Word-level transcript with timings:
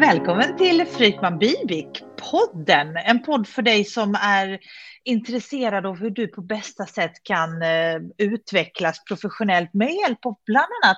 Välkommen 0.00 0.56
till 0.56 0.86
Frykman 0.86 1.38
Bibik, 1.38 2.02
podden. 2.30 2.96
En 2.96 3.22
podd 3.22 3.48
för 3.48 3.62
dig 3.62 3.84
som 3.84 4.14
är 4.14 4.58
intresserad 5.04 5.86
av 5.86 5.96
hur 5.96 6.10
du 6.10 6.28
på 6.28 6.40
bästa 6.40 6.86
sätt 6.86 7.12
kan 7.22 7.62
eh, 7.62 7.96
utvecklas 8.18 9.04
professionellt 9.04 9.74
med 9.74 9.94
hjälp 9.94 10.26
av 10.26 10.36
bland 10.46 10.66
annat 10.82 10.96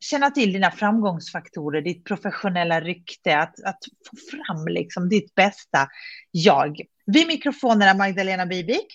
känna 0.00 0.30
till 0.30 0.52
dina 0.52 0.70
framgångsfaktorer, 0.70 1.82
ditt 1.82 2.04
professionella 2.04 2.80
rykte, 2.80 3.38
att, 3.38 3.64
att 3.64 3.78
få 4.10 4.16
fram 4.36 4.68
liksom 4.68 5.08
ditt 5.08 5.34
bästa 5.34 5.88
jag. 6.30 6.80
Vid 7.06 7.26
mikrofonerna 7.26 7.94
Magdalena 7.94 8.46
Bibik. 8.46 8.86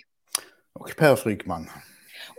Och 0.74 0.94
Per 0.98 1.16
Frykman. 1.16 1.70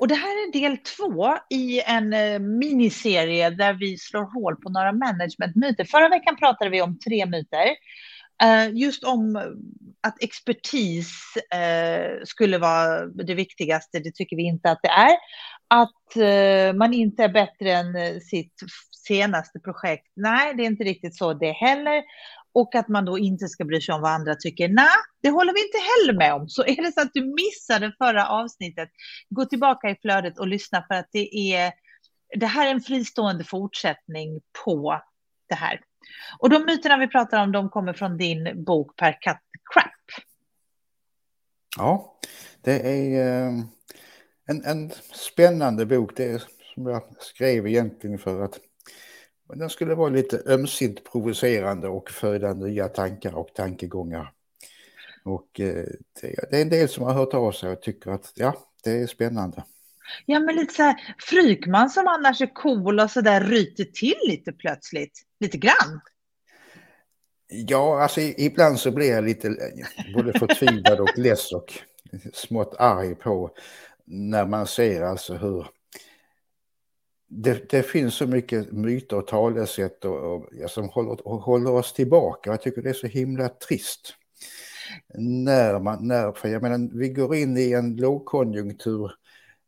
Och 0.01 0.09
det 0.09 0.15
här 0.15 0.49
är 0.49 0.53
del 0.53 0.79
två 0.79 1.37
i 1.51 1.81
en 1.81 2.13
eh, 2.13 2.39
miniserie 2.39 3.51
där 3.51 3.73
vi 3.73 3.99
slår 3.99 4.25
hål 4.25 4.57
på 4.57 4.71
några 4.71 4.93
managementmyter. 4.93 5.85
Förra 5.85 6.09
veckan 6.09 6.37
pratade 6.37 6.71
vi 6.71 6.83
om 6.83 6.99
tre 6.99 7.27
myter. 7.27 7.67
Eh, 8.43 8.75
just 8.75 9.05
om 9.05 9.37
eh, 9.37 9.43
att 10.01 10.23
expertis 10.23 11.13
skulle 12.25 12.59
vara 12.59 13.07
det 13.07 13.35
viktigaste, 13.35 13.99
det 13.99 14.15
tycker 14.15 14.37
vi 14.37 14.43
inte 14.43 14.71
att 14.71 14.81
det 14.83 14.89
är. 14.89 15.17
Att 15.69 16.77
man 16.77 16.95
inte 16.95 17.25
är 17.25 17.29
bättre 17.29 17.73
än 17.73 18.21
sitt 18.21 18.55
senaste 19.07 19.61
projekt, 19.61 20.07
nej, 20.17 20.55
det 20.55 20.63
är 20.63 20.67
inte 20.67 20.85
riktigt 20.85 21.17
så 21.17 21.35
det 21.35 21.53
heller 21.53 22.03
och 22.61 22.75
att 22.75 22.89
man 22.89 23.05
då 23.05 23.19
inte 23.19 23.49
ska 23.49 23.65
bry 23.65 23.81
sig 23.81 23.95
om 23.95 24.01
vad 24.01 24.11
andra 24.11 24.35
tycker. 24.35 24.69
Nej, 24.69 24.97
det 25.23 25.31
håller 25.31 25.53
vi 25.53 25.67
inte 25.67 25.79
heller 25.79 26.19
med 26.19 26.35
om. 26.35 26.49
Så 26.49 26.65
är 26.65 26.83
det 26.83 26.93
så 26.93 27.01
att 27.01 27.15
du 27.15 27.25
missade 27.25 27.93
förra 27.99 28.29
avsnittet, 28.29 28.89
gå 29.31 29.45
tillbaka 29.45 29.91
i 29.91 29.97
flödet 30.03 30.39
och 30.39 30.49
lyssna 30.49 30.85
för 30.89 30.95
att 30.95 31.09
det 31.13 31.53
är 31.53 31.73
det 32.37 32.47
här 32.47 32.67
är 32.67 32.71
en 32.71 32.81
fristående 32.81 33.45
fortsättning 33.45 34.41
på 34.65 35.03
det 35.49 35.55
här. 35.55 35.81
Och 36.39 36.51
de 36.51 36.65
myterna 36.65 36.97
vi 36.97 37.09
pratar 37.09 37.43
om, 37.43 37.53
de 37.53 37.69
kommer 37.69 37.93
från 37.93 38.17
din 38.17 38.65
bok 38.65 38.97
Per 38.97 39.13
Cut 39.13 39.37
Crap. 39.75 40.25
Ja, 41.77 42.19
det 42.63 42.81
är 42.81 43.47
eh, 43.47 43.53
en, 44.47 44.65
en 44.65 44.91
spännande 45.13 45.87
bok. 45.87 46.17
Det 46.17 46.25
är 46.25 46.43
som 46.75 46.87
jag 46.87 47.03
skrev 47.19 47.67
egentligen 47.67 48.19
för 48.19 48.43
att 48.45 48.61
men 49.49 49.59
den 49.59 49.71
skulle 49.71 49.95
vara 49.95 50.09
lite 50.09 50.43
ömsint 50.47 51.13
provocerande 51.13 51.89
och 51.89 52.11
föda 52.11 52.55
nya 52.55 52.89
tankar 52.89 53.35
och 53.35 53.55
tankegångar. 53.55 54.33
Och 55.25 55.61
eh, 55.61 55.85
det 56.21 56.57
är 56.57 56.63
en 56.63 56.69
del 56.69 56.89
som 56.89 57.05
har 57.05 57.13
hört 57.13 57.35
av 57.35 57.53
sig 57.53 57.73
och 57.73 57.83
tycker 57.83 58.11
att 58.11 58.33
ja, 58.35 58.55
det 58.85 58.91
är 58.91 59.07
spännande. 59.07 59.65
Ja, 60.27 60.41
men 60.41 60.57
lite 60.57 60.75
så 60.75 60.83
här, 60.83 61.15
Frykman 61.19 61.91
som 61.91 62.07
annars 62.07 62.41
är 62.41 62.55
cool 62.55 63.01
och 63.01 63.11
så 63.11 63.21
där 63.21 63.41
ryter 63.41 63.85
till 63.85 64.17
lite 64.27 64.53
plötsligt, 64.53 65.23
lite 65.41 65.59
grann. 65.59 66.01
Ja, 67.51 68.03
alltså 68.03 68.21
ibland 68.21 68.79
så 68.79 68.91
blir 68.91 69.11
jag 69.11 69.25
lite 69.25 69.57
både 70.15 70.39
förtvivlad 70.39 71.01
och 71.01 71.19
less 71.19 71.53
och 71.53 71.73
smått 72.33 72.75
arg 72.79 73.15
på 73.15 73.51
när 74.05 74.47
man 74.47 74.67
ser 74.67 75.03
alltså 75.03 75.35
hur 75.35 75.67
det, 77.29 77.71
det, 77.71 77.83
finns 77.83 78.15
så 78.15 78.27
mycket 78.27 78.73
myter 78.73 79.17
och 79.17 79.27
talesätt 79.27 80.05
och, 80.05 80.35
och, 80.35 80.49
ja, 80.53 80.69
som 80.69 80.89
håller, 80.89 81.39
håller, 81.41 81.71
oss 81.71 81.93
tillbaka. 81.93 82.51
Jag 82.51 82.63
tycker 82.63 82.83
det 82.83 82.89
är 82.89 82.95
så 82.95 83.07
himla 83.07 83.49
trist. 83.49 84.15
När 85.15 85.79
man, 85.79 86.09
när, 86.09 86.33
för 86.33 86.49
jag 86.49 86.63
menar, 86.63 86.99
vi 86.99 87.09
går 87.09 87.35
in 87.35 87.57
i 87.57 87.73
en 87.73 87.97
lågkonjunktur 87.97 89.13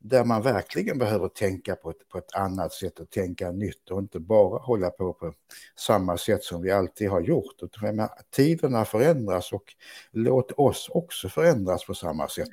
där 0.02 0.24
man 0.24 0.42
verkligen 0.42 0.98
behöver 0.98 1.28
tänka 1.28 1.76
på 1.76 1.90
ett, 1.90 2.08
på 2.08 2.18
ett 2.18 2.34
annat 2.34 2.72
sätt 2.72 3.00
och 3.00 3.10
tänka 3.10 3.50
nytt 3.50 3.90
och 3.90 3.98
inte 3.98 4.20
bara 4.20 4.58
hålla 4.58 4.90
på 4.90 5.12
på 5.12 5.32
samma 5.78 6.16
sätt 6.16 6.42
som 6.42 6.62
vi 6.62 6.70
alltid 6.70 7.10
har 7.10 7.20
gjort. 7.20 7.82
Menar, 7.82 8.10
tiderna 8.30 8.84
förändras 8.84 9.52
och 9.52 9.64
låt 10.10 10.52
oss 10.52 10.88
också 10.88 11.28
förändras 11.28 11.86
på 11.86 11.94
samma 11.94 12.28
sätt. 12.28 12.48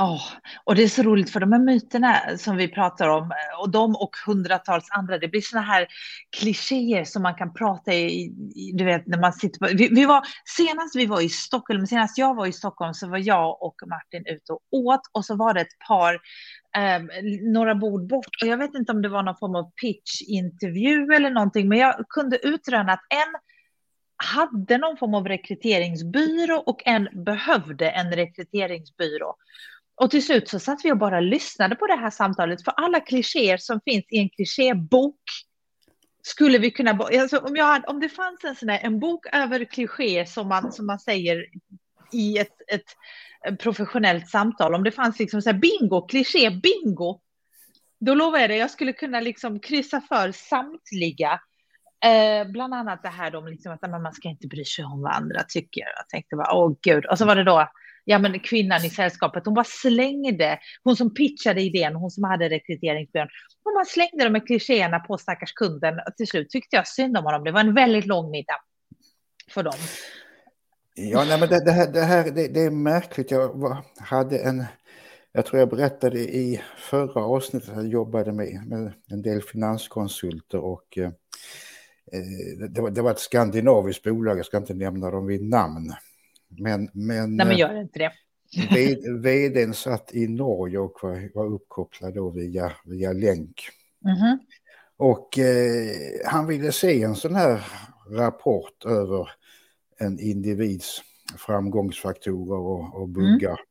Oh, 0.00 0.22
och 0.64 0.74
det 0.74 0.82
är 0.82 0.88
så 0.88 1.02
roligt 1.02 1.30
för 1.30 1.40
de 1.40 1.52
här 1.52 1.60
myterna 1.60 2.38
som 2.38 2.56
vi 2.56 2.68
pratar 2.68 3.08
om 3.08 3.22
eh, 3.22 3.60
och 3.60 3.70
de 3.70 3.96
och 3.96 4.16
hundratals 4.26 4.86
andra, 4.90 5.18
det 5.18 5.28
blir 5.28 5.40
såna 5.40 5.62
här 5.62 5.86
klichéer 6.36 7.04
som 7.04 7.22
man 7.22 7.34
kan 7.34 7.54
prata 7.54 7.94
i, 7.94 8.32
du 8.74 8.84
vet 8.84 9.06
när 9.06 9.18
man 9.18 9.32
sitter 9.32 9.58
på, 9.58 9.66
vi, 9.76 9.88
vi, 9.88 10.04
var, 10.04 10.22
senast 10.56 10.96
vi 10.96 11.06
var 11.06 11.20
i 11.20 11.28
Stockholm, 11.28 11.86
senast 11.86 12.18
jag 12.18 12.34
var 12.34 12.46
i 12.46 12.52
Stockholm 12.52 12.94
så 12.94 13.08
var 13.08 13.18
jag 13.18 13.62
och 13.62 13.74
Martin 13.86 14.22
ute 14.26 14.52
och 14.52 14.60
åt 14.70 15.00
och 15.12 15.24
så 15.24 15.36
var 15.36 15.54
det 15.54 15.60
ett 15.60 15.78
par, 15.88 16.14
eh, 16.76 17.02
några 17.52 17.74
bord 17.74 18.06
bort 18.06 18.42
och 18.42 18.48
jag 18.48 18.56
vet 18.56 18.74
inte 18.74 18.92
om 18.92 19.02
det 19.02 19.08
var 19.08 19.22
någon 19.22 19.36
form 19.36 19.54
av 19.54 19.70
pitchintervju 19.70 21.14
eller 21.14 21.30
någonting, 21.30 21.68
men 21.68 21.78
jag 21.78 21.94
kunde 22.08 22.46
utröna 22.46 22.92
att 22.92 23.04
en 23.10 23.40
hade 24.16 24.78
någon 24.78 24.96
form 24.96 25.14
av 25.14 25.28
rekryteringsbyrå 25.28 26.56
och 26.56 26.82
en 26.84 27.08
behövde 27.24 27.90
en 27.90 28.12
rekryteringsbyrå. 28.12 29.36
Och 30.02 30.10
till 30.10 30.24
slut 30.24 30.48
så 30.48 30.58
satt 30.58 30.84
vi 30.84 30.92
och 30.92 30.98
bara 30.98 31.20
lyssnade 31.20 31.76
på 31.76 31.86
det 31.86 31.96
här 31.96 32.10
samtalet, 32.10 32.64
för 32.64 32.72
alla 32.76 33.00
klichéer 33.00 33.56
som 33.56 33.80
finns 33.84 34.04
i 34.08 34.18
en 34.18 34.28
klichébok 34.28 35.20
skulle 36.22 36.58
vi 36.58 36.70
kunna... 36.70 36.90
Alltså 36.90 37.38
om, 37.38 37.56
jag, 37.56 37.88
om 37.88 38.00
det 38.00 38.08
fanns 38.08 38.44
en, 38.44 38.56
sån 38.56 38.68
här, 38.68 38.80
en 38.82 39.00
bok 39.00 39.26
över 39.32 39.64
klichéer 39.64 40.24
som 40.24 40.48
man, 40.48 40.72
som 40.72 40.86
man 40.86 40.98
säger 40.98 41.46
i 42.12 42.38
ett, 42.38 42.56
ett 42.72 43.58
professionellt 43.58 44.28
samtal, 44.28 44.74
om 44.74 44.84
det 44.84 44.90
fanns 44.90 45.18
liksom 45.18 45.42
så 45.42 45.50
här 45.50 45.58
bingo, 45.58 46.06
kliché, 46.06 46.50
bingo, 46.50 47.20
då 48.00 48.14
lovar 48.14 48.38
jag 48.38 48.50
dig, 48.50 48.58
jag 48.58 48.70
skulle 48.70 48.92
kunna 48.92 49.20
liksom 49.20 49.60
kryssa 49.60 50.00
för 50.00 50.32
samtliga. 50.32 51.40
Eh, 52.04 52.50
bland 52.50 52.74
annat 52.74 53.02
det 53.02 53.08
här 53.08 53.34
om 53.34 53.46
liksom 53.46 53.72
att 53.72 53.90
man 53.90 54.12
ska 54.12 54.28
inte 54.28 54.46
bry 54.46 54.64
sig 54.64 54.84
om 54.84 55.02
vad 55.02 55.12
andra 55.12 55.42
tycker. 55.42 55.80
Jag 55.96 56.08
tänkte 56.08 56.36
bara, 56.36 56.54
åh 56.54 56.72
gud. 56.82 57.06
Och 57.06 57.18
så 57.18 57.24
var 57.24 57.36
det 57.36 57.44
då 57.44 57.68
ja 58.04 58.18
men 58.18 58.40
kvinnan 58.40 58.84
i 58.84 58.90
sällskapet, 58.90 59.42
hon 59.44 59.54
bara 59.54 59.64
slängde, 59.64 60.58
hon 60.84 60.96
som 60.96 61.14
pitchade 61.14 61.60
idén, 61.60 61.94
hon 61.94 62.10
som 62.10 62.24
hade 62.24 62.48
rekryteringsbyrån, 62.48 63.28
hon 63.64 63.74
bara 63.74 63.84
slängde 63.84 64.24
de 64.24 64.34
här 64.34 64.46
klichéerna 64.46 64.98
på 64.98 65.18
stackars 65.18 65.52
kunden. 65.52 65.94
Och 65.94 66.16
till 66.16 66.26
slut 66.26 66.50
tyckte 66.50 66.76
jag 66.76 66.88
synd 66.88 67.16
om 67.16 67.24
honom, 67.24 67.44
det 67.44 67.52
var 67.52 67.60
en 67.60 67.74
väldigt 67.74 68.06
lång 68.06 68.30
middag 68.30 68.60
för 69.50 69.62
dem. 69.62 69.78
Ja, 70.94 71.24
nej, 71.24 71.40
men 71.40 71.48
det, 71.48 71.64
det 71.64 71.72
här, 71.72 71.92
det, 71.92 72.00
här 72.00 72.30
det, 72.30 72.48
det, 72.48 72.60
är 72.60 72.70
märkligt. 72.70 73.30
Jag 73.30 73.82
hade 73.98 74.38
en, 74.38 74.64
jag 75.32 75.46
tror 75.46 75.60
jag 75.60 75.70
berättade 75.70 76.18
i 76.18 76.62
förra 76.78 77.24
avsnittet 77.24 77.68
att 77.68 77.76
jag 77.76 77.86
jobbade 77.86 78.32
med, 78.32 78.66
med 78.66 78.92
en 79.10 79.22
del 79.22 79.42
finanskonsulter 79.42 80.58
och 80.58 80.98
eh, 80.98 81.04
eh 81.04 82.68
det, 82.68 82.80
var, 82.80 82.90
det 82.90 83.02
var 83.02 83.10
ett 83.10 83.18
skandinaviskt 83.18 84.04
bolag, 84.04 84.38
jag 84.38 84.46
ska 84.46 84.56
inte 84.56 84.74
nämna 84.74 85.10
dem 85.10 85.26
vid 85.26 85.42
namn. 85.42 85.92
Men, 86.58 86.90
men, 86.92 87.36
Nej, 87.36 87.46
men 87.46 87.56
gör 87.56 87.80
inte 87.80 87.98
det. 87.98 88.12
Vdn 89.22 89.74
satt 89.74 90.14
i 90.14 90.28
Norge 90.28 90.78
och 90.78 90.98
var, 91.02 91.34
var 91.34 91.46
uppkopplad 91.46 92.14
då 92.14 92.30
via, 92.30 92.72
via 92.84 93.12
länk. 93.12 93.68
Mm 94.04 94.16
-hmm. 94.16 94.38
Och 94.96 95.38
eh, 95.38 95.94
han 96.26 96.46
ville 96.46 96.72
se 96.72 97.02
en 97.02 97.14
sån 97.14 97.34
här 97.34 97.64
rapport 98.10 98.84
över 98.84 99.30
en 99.98 100.20
individs 100.20 101.02
framgångsfaktorer 101.38 102.58
och, 102.58 103.00
och 103.00 103.08
buggar. 103.08 103.50
Mm. 103.50 103.66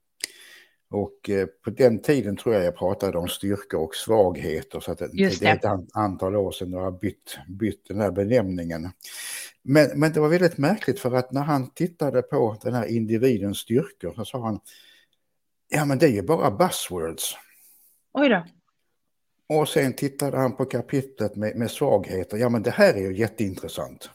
Och 0.91 1.29
eh, 1.29 1.45
på 1.45 1.69
den 1.69 2.01
tiden 2.01 2.37
tror 2.37 2.55
jag 2.55 2.63
jag 2.63 2.75
pratade 2.75 3.17
om 3.17 3.27
styrka 3.27 3.77
och 3.77 3.95
svagheter. 3.95 4.79
Så 4.79 4.91
att 4.91 4.97
det, 4.97 5.09
det. 5.13 5.45
är 5.45 5.55
ett 5.55 5.65
antal 5.93 6.35
år 6.35 6.51
sedan 6.51 6.71
jag 6.71 6.81
har 6.81 6.91
bytt, 6.91 7.37
bytt 7.47 7.87
den 7.87 7.99
här 7.99 8.11
benämningen. 8.11 8.91
Men, 9.63 9.99
men 9.99 10.13
det 10.13 10.19
var 10.19 10.29
väldigt 10.29 10.57
märkligt 10.57 10.99
för 10.99 11.11
att 11.11 11.31
när 11.31 11.41
han 11.41 11.73
tittade 11.73 12.21
på 12.21 12.57
den 12.63 12.73
här 12.73 12.85
individens 12.85 13.57
styrkor 13.57 14.13
så 14.15 14.25
sa 14.25 14.45
han 14.45 14.59
Ja 15.73 15.85
men 15.85 15.97
det 15.97 16.05
är 16.05 16.11
ju 16.11 16.21
bara 16.21 16.51
buzzwords. 16.51 17.35
Oj 18.13 18.29
då. 18.29 18.45
Och 19.47 19.69
sen 19.69 19.93
tittade 19.93 20.37
han 20.37 20.55
på 20.55 20.65
kapitlet 20.65 21.35
med, 21.35 21.55
med 21.55 21.71
svagheter. 21.71 22.37
Ja 22.37 22.49
men 22.49 22.63
det 22.63 22.71
här 22.71 22.93
är 22.93 23.01
ju 23.01 23.17
jätteintressant. 23.17 24.09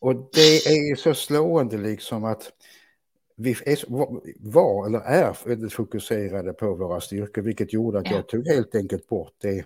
Och 0.00 0.30
det 0.32 0.66
är 0.66 0.96
så 0.96 1.14
slående 1.14 1.78
liksom 1.78 2.24
att 2.24 2.52
vi 3.36 3.50
är, 3.50 3.78
var 4.50 4.86
eller 4.86 4.98
är 5.00 5.48
väldigt 5.48 5.72
fokuserade 5.72 6.52
på 6.52 6.74
våra 6.74 7.00
styrkor 7.00 7.42
vilket 7.42 7.72
gjorde 7.72 7.98
att 7.98 8.10
jag 8.10 8.28
tog 8.28 8.48
helt 8.48 8.74
enkelt 8.74 9.08
bort 9.08 9.34
det 9.38 9.64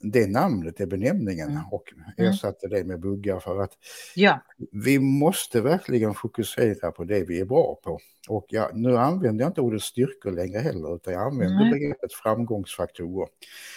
det 0.00 0.26
namnet, 0.26 0.76
det 0.76 0.86
benämningen 0.86 1.50
mm. 1.50 1.62
och 1.70 1.92
mm. 1.92 2.30
ersatte 2.30 2.68
det 2.68 2.84
med 2.84 3.00
buggar 3.00 3.40
för 3.40 3.62
att 3.62 3.72
ja. 4.14 4.40
vi 4.72 4.98
måste 4.98 5.60
verkligen 5.60 6.14
fokusera 6.14 6.90
på 6.90 7.04
det 7.04 7.24
vi 7.24 7.40
är 7.40 7.44
bra 7.44 7.80
på. 7.82 7.98
Och 8.28 8.46
ja, 8.48 8.70
nu 8.74 8.96
använder 8.96 9.44
jag 9.44 9.50
inte 9.50 9.60
ordet 9.60 9.82
styrkor 9.82 10.30
längre 10.30 10.58
heller 10.58 10.96
utan 10.96 11.12
jag 11.12 11.22
använder 11.22 11.60
mm. 11.60 11.70
begreppet 11.70 12.12
framgångsfaktorer. 12.12 13.28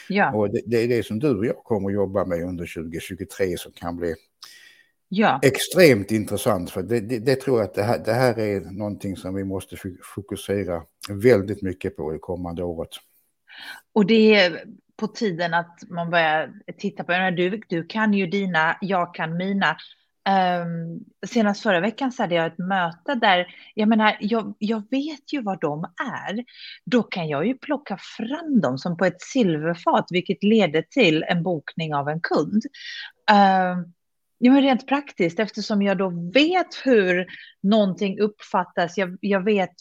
Ja. 0.09 0.33
Och 0.33 0.49
det, 0.49 0.61
det, 0.65 0.77
är 0.83 0.87
det 0.87 1.05
som 1.05 1.19
du 1.19 1.37
och 1.37 1.45
jag 1.45 1.63
kommer 1.63 1.89
att 1.89 1.93
jobba 1.93 2.25
med 2.25 2.43
under 2.43 2.73
2023 2.75 3.57
som 3.57 3.71
kan 3.71 3.95
bli 3.95 4.15
ja. 5.09 5.39
extremt 5.43 6.11
intressant 6.11 6.71
för 6.71 6.83
det, 6.83 6.99
det, 6.99 7.19
det, 7.19 7.35
tror 7.35 7.59
jag 7.59 7.65
att 7.65 7.75
det 7.75 7.83
här, 7.83 7.99
det 8.05 8.13
här 8.13 8.39
är 8.39 8.59
någonting 8.59 9.17
som 9.17 9.35
vi 9.35 9.43
måste 9.43 9.75
fokusera 10.15 10.81
väldigt 11.09 11.61
mycket 11.61 11.97
på 11.97 12.15
i 12.15 12.19
kommande 12.19 12.63
året. 12.63 12.89
Och 13.93 14.05
det 14.05 14.51
på 14.99 15.07
tiden 15.07 15.53
att 15.53 15.79
man 15.89 16.09
börjar 16.09 16.51
titta 16.77 17.03
på, 17.03 17.11
du, 17.37 17.61
du 17.69 17.83
kan 17.83 18.13
ju 18.13 18.27
dina, 18.27 18.77
jag 18.81 19.13
kan 19.15 19.37
mina. 19.37 19.77
Um, 20.29 21.05
senast 21.27 21.63
förra 21.63 21.79
veckan 21.79 22.11
så 22.11 22.23
hade 22.23 22.35
jag 22.35 22.45
ett 22.45 22.57
möte 22.57 23.15
där, 23.15 23.47
jag 23.73 23.89
menar, 23.89 24.17
jag, 24.19 24.55
jag 24.59 24.83
vet 24.91 25.33
ju 25.33 25.41
vad 25.41 25.61
de 25.61 25.83
är. 25.83 26.43
Då 26.85 27.03
kan 27.03 27.27
jag 27.27 27.47
ju 27.47 27.57
plocka 27.57 27.97
fram 28.17 28.61
dem 28.61 28.77
som 28.77 28.97
på 28.97 29.05
ett 29.05 29.21
silverfat, 29.21 30.05
vilket 30.09 30.43
leder 30.43 30.81
till 30.81 31.23
en 31.23 31.43
bokning 31.43 31.95
av 31.95 32.09
en 32.09 32.21
kund. 32.21 32.63
Uh, 33.31 33.85
Ja, 34.41 34.51
men 34.51 34.61
rent 34.61 34.87
praktiskt, 34.87 35.39
eftersom 35.39 35.81
jag 35.81 35.97
då 35.97 36.31
vet 36.33 36.67
hur 36.83 37.25
någonting 37.63 38.19
uppfattas, 38.19 38.97
jag, 38.97 39.17
jag 39.21 39.43
vet 39.43 39.73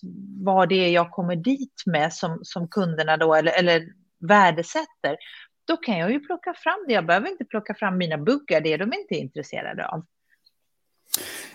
vad 0.45 0.69
det 0.69 0.75
är 0.75 0.91
jag 0.91 1.11
kommer 1.11 1.37
dit 1.37 1.83
med 1.87 2.13
som, 2.13 2.39
som 2.43 2.69
kunderna 2.69 3.17
då, 3.17 3.35
eller, 3.35 3.59
eller 3.59 3.83
värdesätter, 4.21 5.17
då 5.65 5.77
kan 5.77 5.99
jag 5.99 6.13
ju 6.13 6.21
plocka 6.21 6.55
fram 6.55 6.85
det. 6.89 6.95
Jag 6.95 7.07
behöver 7.07 7.29
inte 7.29 7.45
plocka 7.45 7.75
fram 7.75 7.99
mina 7.99 8.19
buggar, 8.19 8.61
det 8.61 8.73
är 8.73 8.79
de 8.79 8.93
inte 8.93 9.15
intresserade 9.15 9.89
av. 9.89 10.05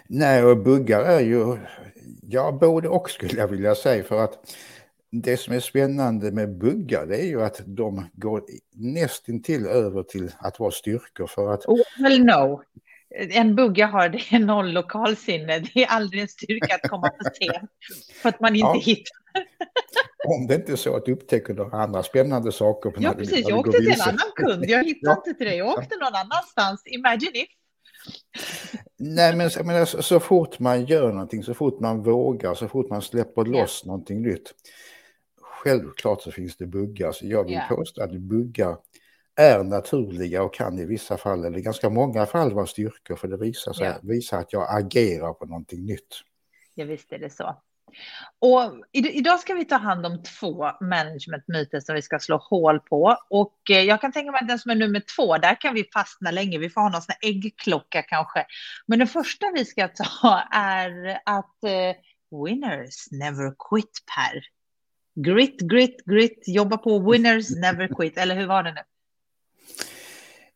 Nej, 0.07 0.43
och 0.43 0.57
buggar 0.57 1.03
är 1.03 1.19
ju, 1.19 1.57
ja, 2.21 2.57
både 2.61 2.89
och 2.89 3.09
skulle 3.09 3.39
jag 3.39 3.47
vilja 3.47 3.75
säga, 3.75 4.03
för 4.03 4.23
att 4.23 4.55
det 5.11 5.37
som 5.37 5.53
är 5.53 5.59
spännande 5.59 6.31
med 6.31 6.57
buggar 6.57 7.05
det 7.05 7.17
är 7.17 7.25
ju 7.25 7.41
att 7.43 7.61
de 7.65 8.09
går 8.13 8.43
nästintill 8.73 9.65
över 9.65 10.03
till 10.03 10.31
att 10.39 10.59
vara 10.59 10.71
styrkor 10.71 11.27
för 11.27 11.53
att... 11.53 11.65
Oh, 11.65 11.81
well, 11.99 12.25
no 12.25 12.61
en 13.13 13.55
bugga 13.55 13.87
har 13.87 14.09
det 14.09 14.35
är 14.35 14.39
noll 14.39 14.71
lokalsinne. 14.71 15.59
Det 15.59 15.83
är 15.83 15.87
aldrig 15.87 16.21
en 16.21 16.27
styrka 16.27 16.75
att 16.75 16.89
komma 16.89 17.11
för 17.17 17.45
sent 17.45 17.69
för 18.21 18.29
att 18.29 18.39
man 18.39 18.55
inte 18.55 18.65
ja. 18.65 18.81
hittar. 18.81 19.17
Om 20.27 20.47
det 20.47 20.55
inte 20.55 20.71
är 20.71 20.75
så 20.75 20.95
att 20.95 21.05
du 21.05 21.13
upptäcker 21.13 21.53
några 21.53 21.77
andra 21.77 22.03
spännande 22.03 22.51
saker. 22.51 22.89
På 22.89 23.01
ja, 23.01 23.13
precis. 23.13 23.49
Jag 23.49 23.59
åkte 23.59 23.71
till 23.71 23.91
en 23.91 24.01
annan 24.01 24.31
kund. 24.35 24.65
Jag 24.67 24.83
hittade 24.83 25.11
ja. 25.11 25.23
inte 25.27 25.37
till 25.37 25.47
dig. 25.47 25.57
Jag 25.57 25.67
åkte 25.67 25.97
någon 25.97 26.15
annanstans. 26.15 26.83
Imagine 26.85 27.35
if. 27.35 27.49
Nej, 28.97 29.35
men 29.35 29.85
så, 29.87 30.03
så 30.03 30.19
fort 30.19 30.59
man 30.59 30.85
gör 30.85 31.11
någonting, 31.11 31.43
så 31.43 31.53
fort 31.53 31.79
man 31.79 32.03
vågar, 32.03 32.53
så 32.53 32.67
fort 32.67 32.89
man 32.89 33.01
släpper 33.01 33.45
loss 33.45 33.81
ja. 33.83 33.87
någonting 33.87 34.21
nytt. 34.21 34.53
Självklart 35.41 36.21
så 36.21 36.31
finns 36.31 36.57
det 36.57 36.65
buggar. 36.65 37.11
Så 37.11 37.25
jag 37.25 37.43
vill 37.43 37.53
ja. 37.53 37.75
påstå 37.75 38.03
att 38.03 38.11
buggar 38.11 38.77
är 39.35 39.63
naturliga 39.63 40.43
och 40.43 40.53
kan 40.53 40.79
i 40.79 40.85
vissa 40.85 41.17
fall, 41.17 41.45
eller 41.45 41.59
ganska 41.59 41.89
många 41.89 42.25
fall, 42.25 42.53
vara 42.53 42.65
styrkor 42.65 43.15
för 43.15 43.27
det 43.27 43.37
visar, 43.37 43.73
sig, 43.73 43.87
ja. 43.87 43.95
visar 44.01 44.39
att 44.39 44.53
jag 44.53 44.77
agerar 44.77 45.33
på 45.33 45.45
någonting 45.45 45.85
nytt. 45.85 46.21
Ja, 46.73 46.85
visst 46.85 47.11
är 47.11 47.19
det 47.19 47.29
så. 47.29 47.55
Och 48.39 48.73
idag 48.91 49.39
ska 49.39 49.53
vi 49.53 49.65
ta 49.65 49.77
hand 49.77 50.05
om 50.05 50.23
två 50.23 50.71
managementmyter 50.81 51.79
som 51.79 51.95
vi 51.95 52.01
ska 52.01 52.19
slå 52.19 52.37
hål 52.37 52.79
på. 52.79 53.17
Och 53.29 53.57
eh, 53.69 53.81
jag 53.81 54.01
kan 54.01 54.11
tänka 54.11 54.31
mig 54.31 54.39
att 54.41 54.47
den 54.47 54.59
som 54.59 54.71
är 54.71 54.75
nummer 54.75 55.03
två, 55.15 55.37
där 55.37 55.61
kan 55.61 55.73
vi 55.73 55.83
fastna 55.93 56.31
länge. 56.31 56.57
Vi 56.57 56.69
får 56.69 56.81
ha 56.81 56.89
någon 56.89 57.01
sån 57.01 57.15
här 57.21 57.29
äggklocka 57.29 58.01
kanske. 58.01 58.45
Men 58.87 58.99
den 58.99 59.07
första 59.07 59.45
vi 59.53 59.65
ska 59.65 59.87
ta 59.87 60.43
är 60.51 61.19
att 61.25 61.57
uh, 61.63 62.43
winners 62.45 63.11
never 63.11 63.53
quit, 63.69 63.99
Per. 64.15 64.41
Grit, 65.15 65.59
grit, 65.61 66.05
grit, 66.05 66.43
jobba 66.47 66.77
på 66.77 67.11
winners 67.11 67.55
never 67.55 67.87
quit. 67.87 68.17
Eller 68.17 68.35
hur 68.35 68.47
var 68.47 68.63
det 68.63 68.71
nu? 68.71 68.81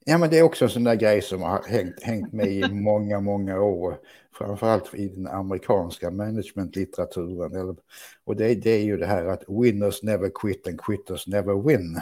Ja, 0.10 0.18
men 0.18 0.30
det 0.30 0.40
är 0.40 0.44
också 0.44 0.66
en 0.66 0.72
sån 0.72 0.84
där 0.84 0.96
grej 0.96 1.22
som 1.22 1.42
har 1.42 1.64
hängt, 1.64 2.04
hängt 2.04 2.34
med 2.34 2.48
i 2.48 2.72
många, 2.72 3.20
många 3.20 3.62
år. 3.62 4.00
Framförallt 4.38 4.96
i 4.96 5.08
den 5.08 5.28
amerikanska 5.28 6.12
managementlitteraturen. 6.12 7.78
Och 8.24 8.36
det, 8.36 8.56
det 8.56 8.70
är 8.70 8.84
ju 8.84 8.98
det 8.98 9.06
här 9.06 9.26
att 9.26 9.44
winners 9.48 10.04
never 10.04 10.32
quit 10.36 10.68
and 10.68 10.82
quitters 10.82 11.28
never 11.28 11.68
win. 11.68 12.02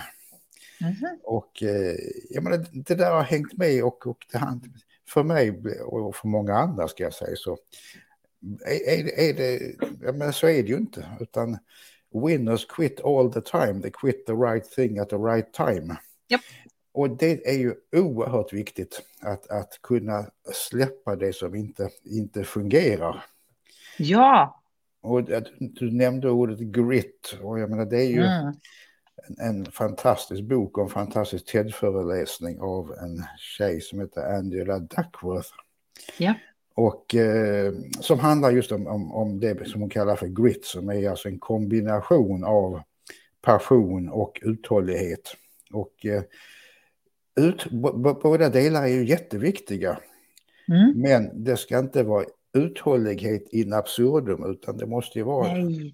Mm 0.81 0.93
-hmm. 0.93 1.19
Och 1.23 1.63
eh, 1.63 1.95
jag 2.29 2.43
menar, 2.43 2.65
det 2.71 2.95
där 2.95 3.11
har 3.11 3.23
hängt 3.23 3.57
med 3.57 3.83
och, 3.83 4.07
och 4.07 4.25
det, 4.31 4.59
för 5.07 5.23
mig 5.23 5.61
och 5.81 6.15
för 6.15 6.27
många 6.27 6.53
andra 6.53 6.87
ska 6.87 7.03
jag 7.03 7.13
säga 7.13 7.35
så 7.35 7.57
är, 8.65 8.89
är, 8.89 9.19
är 9.19 9.33
det, 9.33 9.75
ja, 10.01 10.11
men 10.11 10.33
så 10.33 10.47
är 10.47 10.63
det 10.63 10.69
ju 10.69 10.77
inte. 10.77 11.05
Utan 11.19 11.57
winners 12.25 12.65
quit 12.65 13.01
all 13.03 13.33
the 13.33 13.41
time, 13.41 13.81
they 13.81 13.91
quit 13.91 14.25
the 14.25 14.33
right 14.33 14.71
thing 14.71 14.99
at 14.99 15.09
the 15.09 15.17
right 15.17 15.53
time. 15.53 15.95
Yep. 16.29 16.41
Och 16.95 17.09
det 17.09 17.49
är 17.49 17.57
ju 17.57 17.75
oerhört 17.95 18.53
viktigt 18.53 19.01
att, 19.21 19.49
att 19.49 19.79
kunna 19.81 20.25
släppa 20.53 21.15
det 21.15 21.33
som 21.33 21.55
inte, 21.55 21.89
inte 22.03 22.43
fungerar. 22.43 23.25
Ja. 23.97 24.61
Och 25.01 25.23
du 25.59 25.91
nämnde 25.91 26.29
ordet 26.29 26.59
grit 26.59 27.37
och 27.41 27.59
jag 27.59 27.69
menar 27.69 27.85
det 27.85 27.97
är 27.97 28.09
ju 28.09 28.23
mm. 28.23 28.53
en, 29.27 29.39
en, 29.39 29.65
fantastisk 29.65 30.43
bok 30.43 30.77
och 30.77 30.83
en 30.83 30.89
fantastisk 30.89 31.45
TED-föreläsning 31.45 32.59
av 32.59 32.91
en 32.91 33.23
tjej 33.37 33.81
som 33.81 33.99
heter 33.99 34.35
Angela 34.37 34.79
Duckworth. 34.79 35.49
Ja. 36.17 36.33
Och 36.75 37.15
eh, 37.15 37.73
som 37.99 38.19
handlar 38.19 38.51
just 38.51 38.71
om, 38.71 38.87
om, 38.87 39.11
om 39.11 39.39
det 39.39 39.67
som 39.67 39.81
hon 39.81 39.89
kallar 39.89 40.15
för 40.15 40.27
grit 40.27 40.65
som 40.65 40.89
är 40.89 41.09
alltså 41.09 41.27
en 41.27 41.39
kombination 41.39 42.43
av 42.43 42.81
passion 43.41 44.09
och 44.09 44.39
uthållighet. 44.41 45.35
Och 45.71 46.05
eh, 46.05 46.23
ut, 47.35 47.71
båda 48.21 48.49
delar 48.49 48.83
är 48.83 48.87
ju 48.87 49.05
jätteviktiga. 49.05 49.99
Mm. 50.67 51.01
Men 51.01 51.43
det 51.43 51.57
ska 51.57 51.79
inte 51.79 52.03
vara 52.03 52.25
uthållighet 52.53 53.49
in 53.49 53.73
absurdum 53.73 54.51
utan 54.51 54.77
det 54.77 54.85
måste 54.85 55.19
ju 55.19 55.25
vara 55.25 55.49
en, 55.49 55.93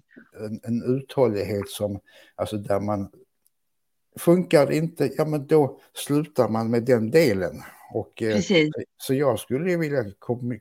en, 0.62 0.96
uthållighet 0.96 1.68
som, 1.68 2.00
alltså 2.34 2.56
där 2.56 2.80
man 2.80 3.10
funkar 4.18 4.66
det 4.66 4.76
inte, 4.76 5.10
ja 5.16 5.24
men 5.24 5.46
då 5.46 5.80
slutar 5.92 6.48
man 6.48 6.70
med 6.70 6.84
den 6.84 7.10
delen. 7.10 7.62
Och, 7.94 8.22
eh, 8.22 8.40
så 8.96 9.14
jag 9.14 9.38
skulle 9.38 9.76
vilja 9.76 10.04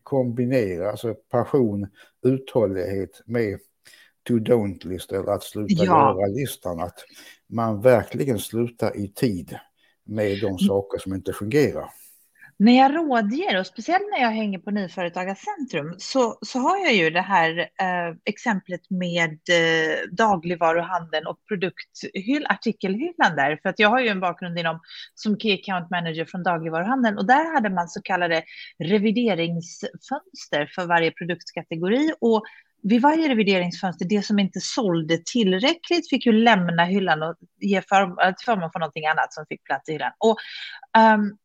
kombinera 0.03 0.91
alltså 0.91 1.13
passion, 1.13 1.87
uthållighet 2.23 3.21
med 3.25 3.59
to-don't-list 4.29 5.13
eller 5.13 5.31
att 5.31 5.43
sluta 5.43 5.83
ja. 5.83 5.83
göra-listan. 5.83 6.79
Att 6.79 6.99
man 7.47 7.81
verkligen 7.81 8.39
slutar 8.39 8.97
i 8.97 9.07
tid 9.07 9.57
med 10.11 10.41
de 10.41 10.59
saker 10.59 10.99
som 10.99 11.13
inte 11.13 11.33
fungerar. 11.33 11.89
När 12.57 12.77
jag 12.77 12.95
rådger 12.95 13.59
och 13.59 13.67
speciellt 13.67 14.03
när 14.11 14.21
jag 14.21 14.31
hänger 14.31 14.59
på 14.59 14.71
Nyföretagarcentrum 14.71 15.95
så, 15.97 16.37
så 16.41 16.59
har 16.59 16.77
jag 16.77 16.93
ju 16.93 17.09
det 17.09 17.21
här 17.21 17.59
eh, 17.59 18.15
exemplet 18.25 18.81
med 18.89 19.31
eh, 19.31 20.09
dagligvaruhandeln 20.11 21.27
och 21.27 21.39
produkthyll, 21.47 22.45
artikelhyllan 22.49 23.35
där. 23.35 23.59
För 23.61 23.69
att 23.69 23.79
jag 23.79 23.89
har 23.89 23.99
ju 23.99 24.07
en 24.07 24.19
bakgrund 24.19 24.59
inom 24.59 24.79
som 25.15 25.39
Key 25.39 25.53
Account 25.53 25.89
Manager 25.89 26.25
från 26.25 26.43
dagligvaruhandeln 26.43 27.17
och 27.17 27.27
där 27.27 27.53
hade 27.53 27.69
man 27.69 27.87
så 27.87 28.01
kallade 28.01 28.43
revideringsfönster 28.79 30.71
för 30.75 30.85
varje 30.85 31.11
produktkategori 31.11 32.13
och 32.21 32.43
vid 32.83 33.01
varje 33.01 33.29
revideringsfönster, 33.29 34.05
det 34.05 34.25
som 34.25 34.39
inte 34.39 34.59
sålde 34.61 35.17
tillräckligt 35.25 36.09
fick 36.09 36.25
ju 36.25 36.31
lämna 36.31 36.85
hyllan 36.85 37.23
och 37.23 37.35
ge 37.59 37.81
för, 37.81 38.01
äh, 38.01 38.33
förmån 38.45 38.71
för 38.71 38.79
någonting 38.79 39.05
annat 39.05 39.33
som 39.33 39.45
fick 39.49 39.63
plats 39.63 39.89
i 39.89 39.91
hyllan. 39.91 40.11
Och, 40.17 40.37
um, 40.97 41.37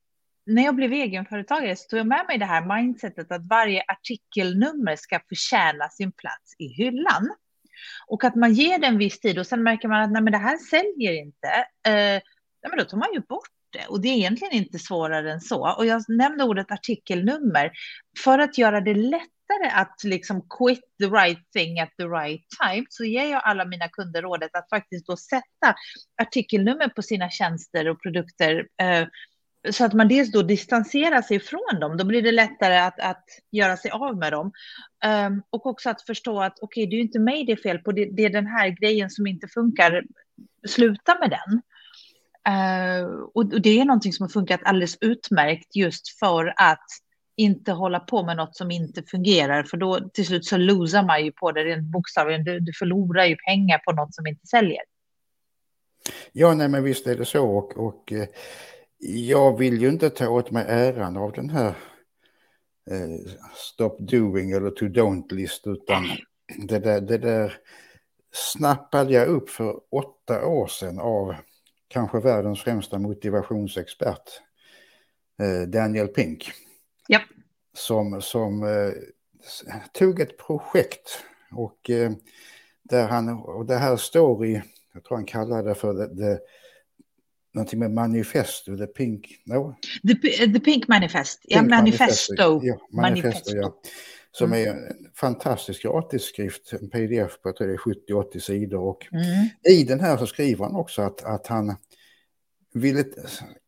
när 0.46 0.64
jag 0.64 0.74
blev 0.74 0.92
egenföretagare 0.92 1.76
så 1.76 1.88
tog 1.88 1.98
jag 1.98 2.06
med 2.06 2.24
mig 2.28 2.38
det 2.38 2.44
här 2.44 2.76
mindsetet 2.76 3.32
att 3.32 3.48
varje 3.48 3.82
artikelnummer 3.88 4.96
ska 4.96 5.20
förtjäna 5.28 5.88
sin 5.88 6.12
plats 6.12 6.54
i 6.58 6.68
hyllan. 6.68 7.28
Och 8.06 8.24
att 8.24 8.34
man 8.34 8.54
ger 8.54 8.78
den 8.78 8.98
viss 8.98 9.20
tid 9.20 9.38
och 9.38 9.46
sen 9.46 9.62
märker 9.62 9.88
man 9.88 10.02
att 10.02 10.12
nej, 10.12 10.22
men 10.22 10.32
det 10.32 10.38
här 10.38 10.58
säljer 10.58 11.12
inte. 11.12 11.48
Eh, 11.86 11.92
nej, 11.92 12.70
men 12.70 12.78
då 12.78 12.84
tar 12.84 12.98
man 12.98 13.12
ju 13.12 13.20
bort 13.20 13.48
det. 13.70 13.86
Och 13.86 14.00
det 14.00 14.08
är 14.08 14.14
egentligen 14.14 14.54
inte 14.54 14.78
svårare 14.78 15.32
än 15.32 15.40
så. 15.40 15.74
Och 15.78 15.86
jag 15.86 16.02
nämnde 16.08 16.44
ordet 16.44 16.72
artikelnummer 16.72 17.72
för 18.24 18.38
att 18.38 18.58
göra 18.58 18.80
det 18.80 18.94
lätt 18.94 19.35
lättare 19.46 19.80
att 19.80 20.04
liksom 20.04 20.42
quit 20.58 20.80
the 21.00 21.06
right 21.06 21.52
thing 21.52 21.80
at 21.80 21.90
the 21.98 22.04
right 22.04 22.42
time 22.62 22.86
så 22.88 23.04
ger 23.04 23.30
jag 23.30 23.42
alla 23.44 23.64
mina 23.64 23.88
kunder 23.88 24.22
rådet 24.22 24.50
att 24.52 24.68
faktiskt 24.68 25.06
då 25.06 25.16
sätta 25.16 25.74
artikelnummer 26.22 26.88
på 26.88 27.02
sina 27.02 27.30
tjänster 27.30 27.88
och 27.88 28.02
produkter 28.02 28.66
eh, 28.82 29.06
så 29.70 29.84
att 29.84 29.92
man 29.92 30.08
dels 30.08 30.32
då 30.32 30.42
distanserar 30.42 31.22
sig 31.22 31.40
från 31.40 31.80
dem. 31.80 31.96
Då 31.96 32.04
blir 32.04 32.22
det 32.22 32.32
lättare 32.32 32.78
att, 32.78 33.00
att 33.00 33.24
göra 33.52 33.76
sig 33.76 33.90
av 33.90 34.16
med 34.16 34.32
dem. 34.32 34.52
Um, 35.26 35.42
och 35.50 35.66
också 35.66 35.90
att 35.90 36.02
förstå 36.02 36.40
att 36.40 36.58
okej, 36.60 36.84
okay, 36.84 36.90
det 36.90 36.96
är 36.96 37.00
inte 37.00 37.18
mig 37.18 37.44
det 37.44 37.52
är 37.52 37.56
fel 37.56 37.78
på, 37.78 37.92
det, 37.92 38.04
det, 38.04 38.24
är 38.24 38.30
den 38.30 38.46
här 38.46 38.68
grejen 38.68 39.10
som 39.10 39.26
inte 39.26 39.48
funkar. 39.48 40.02
Sluta 40.68 41.18
med 41.20 41.30
den. 41.30 41.62
Uh, 42.48 43.10
och 43.34 43.60
det 43.60 43.80
är 43.80 43.84
någonting 43.84 44.12
som 44.12 44.24
har 44.24 44.28
funkat 44.28 44.60
alldeles 44.64 44.96
utmärkt 45.00 45.76
just 45.76 46.18
för 46.18 46.54
att 46.56 46.86
inte 47.36 47.72
hålla 47.72 48.00
på 48.00 48.22
med 48.22 48.36
något 48.36 48.56
som 48.56 48.70
inte 48.70 49.02
fungerar, 49.02 49.62
för 49.62 49.76
då 49.76 50.00
till 50.08 50.26
slut 50.26 50.44
så 50.44 50.56
losar 50.56 51.02
man 51.02 51.24
ju 51.24 51.32
på 51.32 51.52
det 51.52 51.64
rent 51.64 51.92
bokstavligen. 51.92 52.44
Du, 52.44 52.60
du 52.60 52.72
förlorar 52.72 53.24
ju 53.24 53.36
pengar 53.36 53.78
på 53.78 53.92
något 53.92 54.14
som 54.14 54.26
inte 54.26 54.46
säljer. 54.46 54.82
Ja, 56.32 56.54
nej, 56.54 56.68
men 56.68 56.84
visst 56.84 57.06
är 57.06 57.16
det 57.16 57.24
så 57.24 57.48
och, 57.48 57.86
och 57.86 58.12
eh, 58.12 58.28
jag 59.08 59.58
vill 59.58 59.82
ju 59.82 59.88
inte 59.88 60.10
ta 60.10 60.28
åt 60.28 60.50
mig 60.50 60.64
äran 60.68 61.16
av 61.16 61.32
den 61.32 61.50
här 61.50 61.74
eh, 62.90 63.32
stop 63.54 63.96
doing 63.98 64.50
eller 64.50 64.70
to 64.70 64.84
don't-list, 64.84 65.66
utan 65.66 66.04
det 66.68 66.78
där, 66.78 67.00
det 67.00 67.18
där 67.18 67.52
snappade 68.32 69.12
jag 69.12 69.28
upp 69.28 69.50
för 69.50 69.80
åtta 69.90 70.46
år 70.46 70.66
sedan 70.66 70.98
av 70.98 71.34
kanske 71.88 72.20
världens 72.20 72.62
främsta 72.62 72.98
motivationsexpert, 72.98 74.40
eh, 75.42 75.68
Daniel 75.68 76.08
Pink. 76.08 76.52
Yep. 77.08 77.22
som, 77.74 78.22
som 78.22 78.62
eh, 78.62 78.92
tog 79.92 80.20
ett 80.20 80.38
projekt 80.38 81.24
och 81.52 81.90
eh, 81.90 82.12
där 82.82 83.08
han, 83.08 83.28
och 83.28 83.66
det 83.66 83.76
här 83.76 83.96
står 83.96 84.46
i, 84.46 84.62
jag 84.94 85.04
tror 85.04 85.16
han 85.16 85.26
kallar 85.26 85.62
det 85.62 85.74
för 85.74 85.94
det, 85.94 86.14
det 86.14 86.40
någonting 87.56 87.78
med 87.78 87.90
manifesto, 87.90 88.76
the 88.76 88.86
pink, 88.86 89.26
no? 89.44 89.74
The, 90.08 90.52
the 90.52 90.60
pink 90.60 90.88
manifest, 90.88 91.40
ja, 91.42 91.58
pink 91.58 91.70
manifesto. 91.70 92.34
manifesto. 92.34 92.66
Ja, 92.66 92.78
manifesto, 92.90 93.56
manifesto. 93.56 93.56
Ja. 93.56 93.74
Som 94.32 94.52
mm. 94.52 94.68
är 94.68 94.70
en 94.70 95.10
fantastisk 95.14 95.82
gratisskrift, 95.82 96.72
en 96.72 96.90
pdf 96.90 97.40
på 97.42 97.48
70-80 97.48 98.38
sidor. 98.38 98.80
Och 98.80 99.06
mm. 99.12 99.48
i 99.68 99.84
den 99.84 100.00
här 100.00 100.16
så 100.16 100.26
skriver 100.26 100.64
han 100.64 100.76
också 100.76 101.02
att, 101.02 101.24
att 101.24 101.46
han 101.46 101.76
ville 102.74 103.04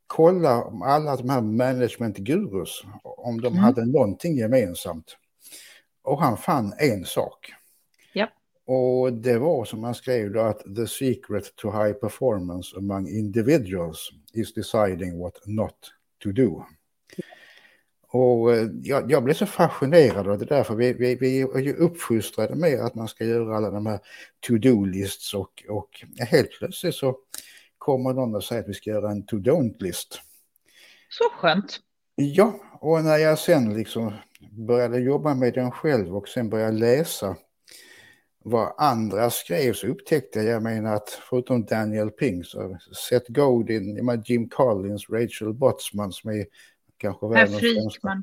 kolla 0.08 0.64
om 0.64 0.82
alla 0.82 1.16
de 1.16 1.30
här 1.30 1.40
management-gurus, 1.40 2.84
om 3.02 3.40
de 3.40 3.46
mm. 3.46 3.58
hade 3.58 3.86
någonting 3.86 4.36
gemensamt. 4.36 5.16
Och 6.02 6.22
han 6.22 6.36
fann 6.36 6.74
en 6.78 7.04
sak. 7.04 7.52
Yep. 8.14 8.28
Och 8.66 9.12
det 9.12 9.38
var 9.38 9.64
som 9.64 9.84
han 9.84 9.94
skrev 9.94 10.32
då 10.32 10.40
att 10.40 10.76
the 10.76 10.86
secret 10.86 11.56
to 11.56 11.70
high 11.70 11.92
performance 11.92 12.76
among 12.76 13.08
individuals 13.08 14.10
is 14.32 14.54
deciding 14.54 15.18
what 15.18 15.34
not 15.46 15.76
to 16.22 16.32
do. 16.32 16.64
Och 18.10 18.54
eh, 18.54 18.68
jag, 18.82 19.10
jag 19.10 19.24
blev 19.24 19.34
så 19.34 19.46
fascinerad 19.46 20.28
av 20.28 20.38
det 20.38 20.44
där, 20.44 20.64
för 20.64 20.74
vi, 20.74 20.92
vi, 20.92 21.14
vi 21.14 21.40
är 21.40 21.58
ju 21.58 21.74
uppfostrade 21.74 22.54
med 22.54 22.80
att 22.80 22.94
man 22.94 23.08
ska 23.08 23.24
göra 23.24 23.56
alla 23.56 23.70
de 23.70 23.86
här 23.86 24.00
to-do-lists 24.46 25.34
och, 25.34 25.64
och 25.68 26.04
helt 26.18 26.50
plötsligt 26.58 26.94
så 26.94 27.16
kommer 27.88 28.12
någon 28.12 28.34
och 28.34 28.44
säger 28.44 28.62
att 28.62 28.68
vi 28.68 28.74
ska 28.74 28.90
göra 28.90 29.10
en 29.10 29.26
to-don't-list. 29.26 30.20
Så 31.08 31.24
skönt. 31.38 31.80
Ja, 32.14 32.60
och 32.80 33.04
när 33.04 33.16
jag 33.16 33.38
sen 33.38 33.74
liksom 33.74 34.12
började 34.50 34.98
jobba 34.98 35.34
med 35.34 35.54
den 35.54 35.70
själv 35.70 36.16
och 36.16 36.28
sen 36.28 36.50
började 36.50 36.78
läsa 36.78 37.36
vad 38.44 38.74
andra 38.78 39.30
skrev 39.30 39.72
så 39.72 39.86
upptäckte 39.86 40.38
jag, 40.38 40.54
jag 40.54 40.62
menar 40.62 40.94
att 40.94 41.08
förutom 41.30 41.64
Daniel 41.64 42.10
Pink 42.10 42.46
så 42.46 42.78
Seth 43.08 43.32
Godin, 43.32 44.22
Jim 44.24 44.48
Collins, 44.48 45.10
Rachel 45.10 45.52
Botsman 45.54 46.12
som 46.12 46.30
är 46.30 46.46
kanske 46.96 47.28
världens 47.28 47.60
främsta. 47.60 48.22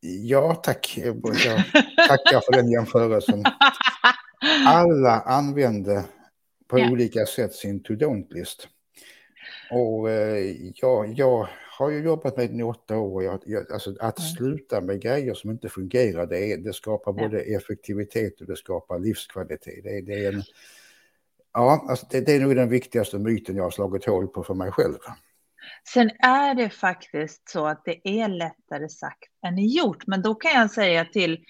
Ja, 0.00 0.54
tack. 0.54 0.98
Jag 0.98 1.16
tackar 2.08 2.40
för 2.40 2.52
den 2.52 2.70
jämförelsen. 2.70 3.44
Alla 4.66 5.20
använde 5.20 6.04
på 6.68 6.78
ja. 6.78 6.90
olika 6.90 7.26
sätt 7.26 7.52
sin 7.52 7.82
to-don't-list. 7.82 8.68
Och 9.70 10.10
eh, 10.10 10.56
ja, 10.74 11.06
jag 11.06 11.48
har 11.78 11.90
ju 11.90 12.04
jobbat 12.04 12.36
med 12.36 12.50
den 12.50 12.60
i 12.60 12.62
åtta 12.62 12.98
år. 12.98 13.24
Jag, 13.24 13.40
jag, 13.46 13.72
alltså 13.72 13.90
att 14.00 14.18
mm. 14.18 14.28
sluta 14.28 14.80
med 14.80 15.02
grejer 15.02 15.34
som 15.34 15.50
inte 15.50 15.68
fungerar, 15.68 16.26
det, 16.26 16.56
det 16.56 16.72
skapar 16.72 17.14
ja. 17.16 17.28
både 17.28 17.40
effektivitet 17.40 18.40
och 18.40 18.46
det 18.46 18.56
skapar 18.56 18.98
livskvalitet. 18.98 19.84
Det, 19.84 20.00
det 20.00 20.24
är 20.24 20.32
en, 20.32 20.42
ja, 21.52 21.86
alltså 21.88 22.06
det, 22.10 22.20
det, 22.20 22.32
är 22.32 22.40
nog 22.40 22.56
den 22.56 22.68
viktigaste 22.68 23.18
myten 23.18 23.56
jag 23.56 23.64
har 23.64 23.70
slagit 23.70 24.04
hål 24.04 24.28
på 24.28 24.44
för 24.44 24.54
mig 24.54 24.70
själv. 24.70 24.98
Sen 25.88 26.10
är 26.18 26.54
det 26.54 26.70
faktiskt 26.70 27.48
så 27.48 27.66
att 27.66 27.84
det 27.84 28.08
är 28.08 28.28
lättare 28.28 28.88
sagt 28.88 29.30
än 29.46 29.68
gjort, 29.68 30.06
men 30.06 30.22
då 30.22 30.34
kan 30.34 30.52
jag 30.52 30.70
säga 30.70 31.04
till 31.04 31.44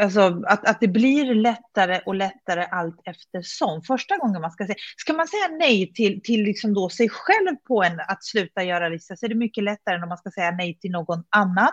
alltså, 0.00 0.42
att, 0.46 0.68
att 0.68 0.80
det 0.80 0.88
blir 0.88 1.34
lättare 1.34 2.00
och 2.06 2.14
lättare 2.14 2.66
allt 2.70 3.00
eftersom. 3.04 3.82
Första 3.82 4.16
gången 4.16 4.40
man 4.40 4.50
ska 4.50 4.66
säga, 4.66 4.76
ska 4.96 5.12
man 5.12 5.28
säga 5.28 5.48
nej 5.58 5.92
till, 5.92 6.20
till 6.22 6.42
liksom 6.42 6.74
då 6.74 6.88
sig 6.88 7.08
själv 7.08 7.56
på 7.56 7.82
en 7.82 8.00
att 8.00 8.24
sluta 8.24 8.62
göra 8.62 8.88
lista 8.88 9.16
så 9.16 9.26
är 9.26 9.28
det 9.28 9.34
mycket 9.34 9.64
lättare 9.64 9.96
än 9.96 10.02
om 10.02 10.08
man 10.08 10.18
ska 10.18 10.30
säga 10.30 10.50
nej 10.50 10.78
till 10.78 10.90
någon 10.90 11.24
annan. 11.30 11.72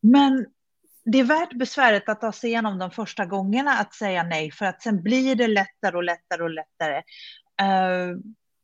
Men 0.00 0.46
det 1.04 1.18
är 1.18 1.24
värt 1.24 1.52
besväret 1.52 2.08
att 2.08 2.20
ta 2.20 2.32
sig 2.32 2.50
igenom 2.50 2.78
de 2.78 2.90
första 2.90 3.24
gångerna 3.24 3.70
att 3.70 3.94
säga 3.94 4.22
nej, 4.22 4.50
för 4.50 4.66
att 4.66 4.82
sen 4.82 5.02
blir 5.02 5.34
det 5.34 5.46
lättare 5.46 5.96
och 5.96 6.02
lättare 6.02 6.42
och 6.42 6.50
lättare. 6.50 7.02
Uh, 7.62 8.18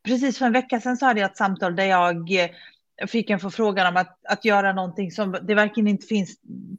precis 0.08 0.38
för 0.38 0.46
en 0.46 0.52
vecka 0.52 0.80
sedan 0.80 0.96
så 0.96 1.06
hade 1.06 1.20
jag 1.20 1.30
ett 1.30 1.36
samtal 1.36 1.76
där 1.76 1.84
jag 1.84 2.30
eh, 2.30 2.48
fick 3.06 3.30
en 3.30 3.40
förfrågan 3.40 3.86
om 3.86 3.96
att, 3.96 4.18
att 4.28 4.44
göra 4.44 4.72
någonting 4.72 5.10
som 5.10 5.36
det 5.42 5.54
verkligen 5.54 5.88
inte 5.88 6.06
finns 6.06 6.36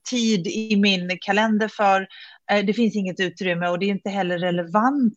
tid 0.09 0.47
i 0.47 0.75
min 0.75 1.17
kalender 1.21 1.67
för. 1.67 2.07
Eh, 2.51 2.65
det 2.65 2.73
finns 2.73 2.95
inget 2.95 3.19
utrymme 3.19 3.67
och 3.67 3.79
det 3.79 3.85
är 3.85 3.89
inte 3.89 4.09
heller 4.09 4.39
relevant. 4.39 5.13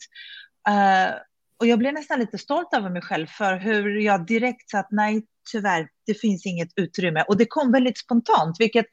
Eh, 0.68 1.14
och 1.58 1.66
jag 1.66 1.78
blev 1.78 1.94
nästan 1.94 2.18
lite 2.18 2.38
stolt 2.38 2.74
över 2.74 2.90
mig 2.90 3.02
själv 3.02 3.26
för 3.26 3.56
hur 3.56 4.00
jag 4.00 4.26
direkt 4.26 4.70
sa 4.70 4.78
att 4.78 4.90
nej, 4.90 5.22
tyvärr, 5.52 5.88
det 6.06 6.14
finns 6.14 6.46
inget 6.46 6.68
utrymme. 6.76 7.24
Och 7.28 7.36
det 7.36 7.46
kom 7.46 7.72
väldigt 7.72 7.98
spontant, 7.98 8.56
vilket, 8.60 8.86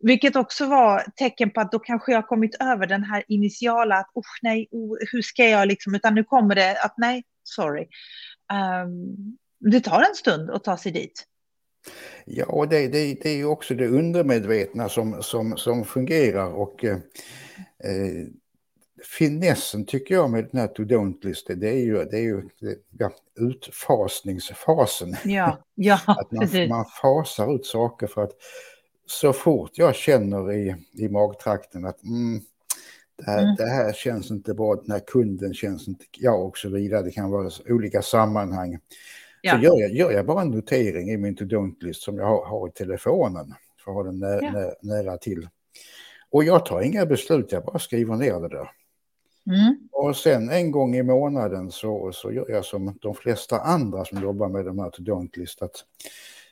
vilket 0.00 0.36
också 0.36 0.66
var 0.66 1.04
tecken 1.16 1.50
på 1.50 1.60
att 1.60 1.72
då 1.72 1.78
kanske 1.78 2.12
jag 2.12 2.28
kommit 2.28 2.54
över 2.60 2.86
den 2.86 3.04
här 3.04 3.24
initiala 3.28 3.96
att 3.96 4.10
oh, 4.14 4.22
nej, 4.42 4.68
oh, 4.70 4.98
hur 5.12 5.22
ska 5.22 5.44
jag 5.44 5.68
liksom, 5.68 5.94
utan 5.94 6.14
nu 6.14 6.24
kommer 6.24 6.54
det 6.54 6.80
att 6.82 6.94
nej, 6.96 7.22
sorry. 7.48 7.88
Um, 8.84 9.38
det 9.58 9.80
tar 9.80 10.02
en 10.02 10.14
stund 10.14 10.50
att 10.50 10.64
ta 10.64 10.76
sig 10.76 10.92
dit. 10.92 11.24
Ja, 12.24 12.46
och 12.46 12.68
det, 12.68 12.88
det, 12.88 13.14
det 13.22 13.28
är 13.28 13.36
ju 13.36 13.44
också 13.44 13.74
det 13.74 13.88
undermedvetna 13.88 14.88
som, 14.88 15.22
som, 15.22 15.56
som 15.56 15.84
fungerar 15.84 16.52
och 16.52 16.84
eh, 16.84 16.96
eh 17.84 18.26
finessen 19.18 19.86
tycker 19.86 20.14
jag 20.14 20.30
med 20.30 20.48
den 20.52 20.60
här 20.60 20.68
to 20.68 20.82
don't 20.82 21.24
list 21.26 21.46
det 21.46 21.68
är 21.68 21.84
ju, 21.84 22.04
det 22.04 22.16
är 22.16 22.22
ju 22.22 22.48
ja, 22.98 23.10
utfasningsfasen. 23.40 25.16
Ja, 25.24 25.58
ja, 25.74 26.00
att 26.06 26.32
man, 26.32 26.68
man 26.68 26.84
fasar 27.02 27.54
ut 27.54 27.66
saker 27.66 28.06
för 28.06 28.24
att 28.24 28.32
så 29.06 29.32
fort 29.32 29.70
jag 29.74 29.94
känner 29.94 30.52
i, 30.52 30.76
i 30.92 31.08
magtrakten 31.08 31.86
att 31.86 32.02
mm, 32.02 32.40
det, 33.18 33.30
här, 33.30 33.42
mm. 33.42 33.54
det 33.56 33.66
här 33.66 33.92
känns 33.92 34.30
inte 34.30 34.54
bra, 34.54 34.74
den 34.74 34.90
här 34.90 35.00
kunden 35.06 35.54
känns 35.54 35.88
inte, 35.88 36.04
ja 36.18 36.34
och 36.34 36.58
så 36.58 36.68
vidare, 36.68 37.02
det 37.02 37.10
kan 37.10 37.30
vara 37.30 37.50
olika 37.68 38.02
sammanhang. 38.02 38.78
Ja. 39.42 39.52
Så 39.52 39.64
gör 39.64 39.80
jag, 39.80 39.90
gör 39.90 40.10
jag 40.10 40.26
bara 40.26 40.42
en 40.42 40.50
notering 40.50 41.10
i 41.10 41.16
min 41.16 41.36
to-don't-list 41.36 42.02
som 42.02 42.16
jag 42.16 42.26
har, 42.26 42.46
har, 42.46 42.68
i 42.68 42.72
telefonen 42.72 43.54
för 43.84 43.90
att 43.90 43.94
ha 43.94 44.02
den 44.02 44.18
nä, 44.18 44.38
ja. 44.42 44.52
nä, 44.52 44.74
nära 44.82 45.16
till. 45.16 45.48
Och 46.30 46.44
jag 46.44 46.66
tar 46.66 46.80
inga 46.80 47.06
beslut, 47.06 47.52
jag 47.52 47.64
bara 47.64 47.78
skriver 47.78 48.16
ner 48.16 48.40
det 48.40 48.48
där. 48.48 48.70
Mm. 49.46 49.88
Och 49.92 50.16
sen 50.16 50.50
en 50.50 50.70
gång 50.70 50.96
i 50.96 51.02
månaden 51.02 51.70
så, 51.70 52.12
så 52.12 52.32
gör 52.32 52.50
jag 52.50 52.64
som 52.64 52.98
de 53.00 53.14
flesta 53.14 53.60
andra 53.60 54.04
som 54.04 54.22
jobbar 54.22 54.48
med 54.48 54.64
de 54.64 54.78
här 54.78 54.90
to-don't-list. 54.90 55.84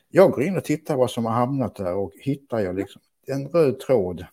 Jag 0.09 0.31
går 0.31 0.43
in 0.43 0.57
och 0.57 0.63
tittar 0.63 0.95
vad 0.95 1.11
som 1.11 1.25
har 1.25 1.33
hamnat 1.33 1.75
där 1.75 1.93
och 1.93 2.11
hittar 2.15 2.59
jag 2.59 2.75
liksom 2.75 3.01
en 3.27 3.47
röd 3.47 3.79
tråd. 3.79 4.25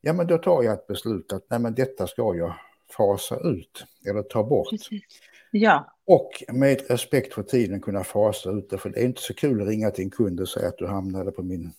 Ja 0.00 0.12
men 0.12 0.26
då 0.26 0.38
tar 0.38 0.62
jag 0.62 0.74
ett 0.74 0.86
beslut 0.86 1.32
att 1.32 1.46
nej 1.50 1.60
men 1.60 1.74
detta 1.74 2.06
ska 2.06 2.36
jag 2.36 2.54
fasa 2.96 3.36
ut 3.36 3.84
eller 4.08 4.22
ta 4.22 4.44
bort. 4.44 4.70
Precis. 4.70 5.02
Ja. 5.50 5.94
Och 6.06 6.30
med 6.52 6.90
respekt 6.90 7.34
för 7.34 7.42
tiden 7.42 7.80
kunna 7.80 8.04
fasa 8.04 8.50
ut 8.50 8.70
det, 8.70 8.78
för 8.78 8.90
det 8.90 9.00
är 9.00 9.04
inte 9.04 9.20
så 9.20 9.34
kul 9.34 9.62
att 9.62 9.68
ringa 9.68 9.90
till 9.90 10.04
en 10.04 10.10
kund 10.10 10.40
och 10.40 10.48
säga 10.48 10.68
att 10.68 10.78
du 10.78 10.86
hamnade 10.86 11.32
på 11.32 11.42
min 11.42 11.72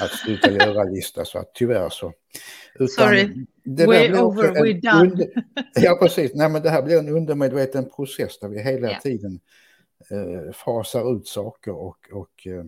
att 0.00 0.10
sluta 0.10 0.50
göra-lista, 0.50 1.24
så 1.24 1.38
att 1.38 1.54
tyvärr 1.54 1.88
så. 1.88 2.12
Utan 2.74 2.88
Sorry, 2.88 3.46
det 3.64 3.86
we're 3.86 4.20
over, 4.20 4.50
we're 4.50 4.80
done. 4.80 5.10
Under, 5.10 5.28
ja, 5.74 5.98
precis. 6.02 6.34
Nej, 6.34 6.48
men 6.48 6.62
det 6.62 6.70
här 6.70 6.82
blir 6.82 6.98
en 6.98 7.08
undermedveten 7.08 7.90
process 7.90 8.38
där 8.38 8.48
vi 8.48 8.62
hela 8.62 8.88
yeah. 8.88 9.00
tiden 9.00 9.40
eh, 10.10 10.52
fasar 10.52 11.16
ut 11.16 11.26
saker 11.26 11.72
och, 11.72 11.98
och 12.12 12.46
eh, 12.46 12.64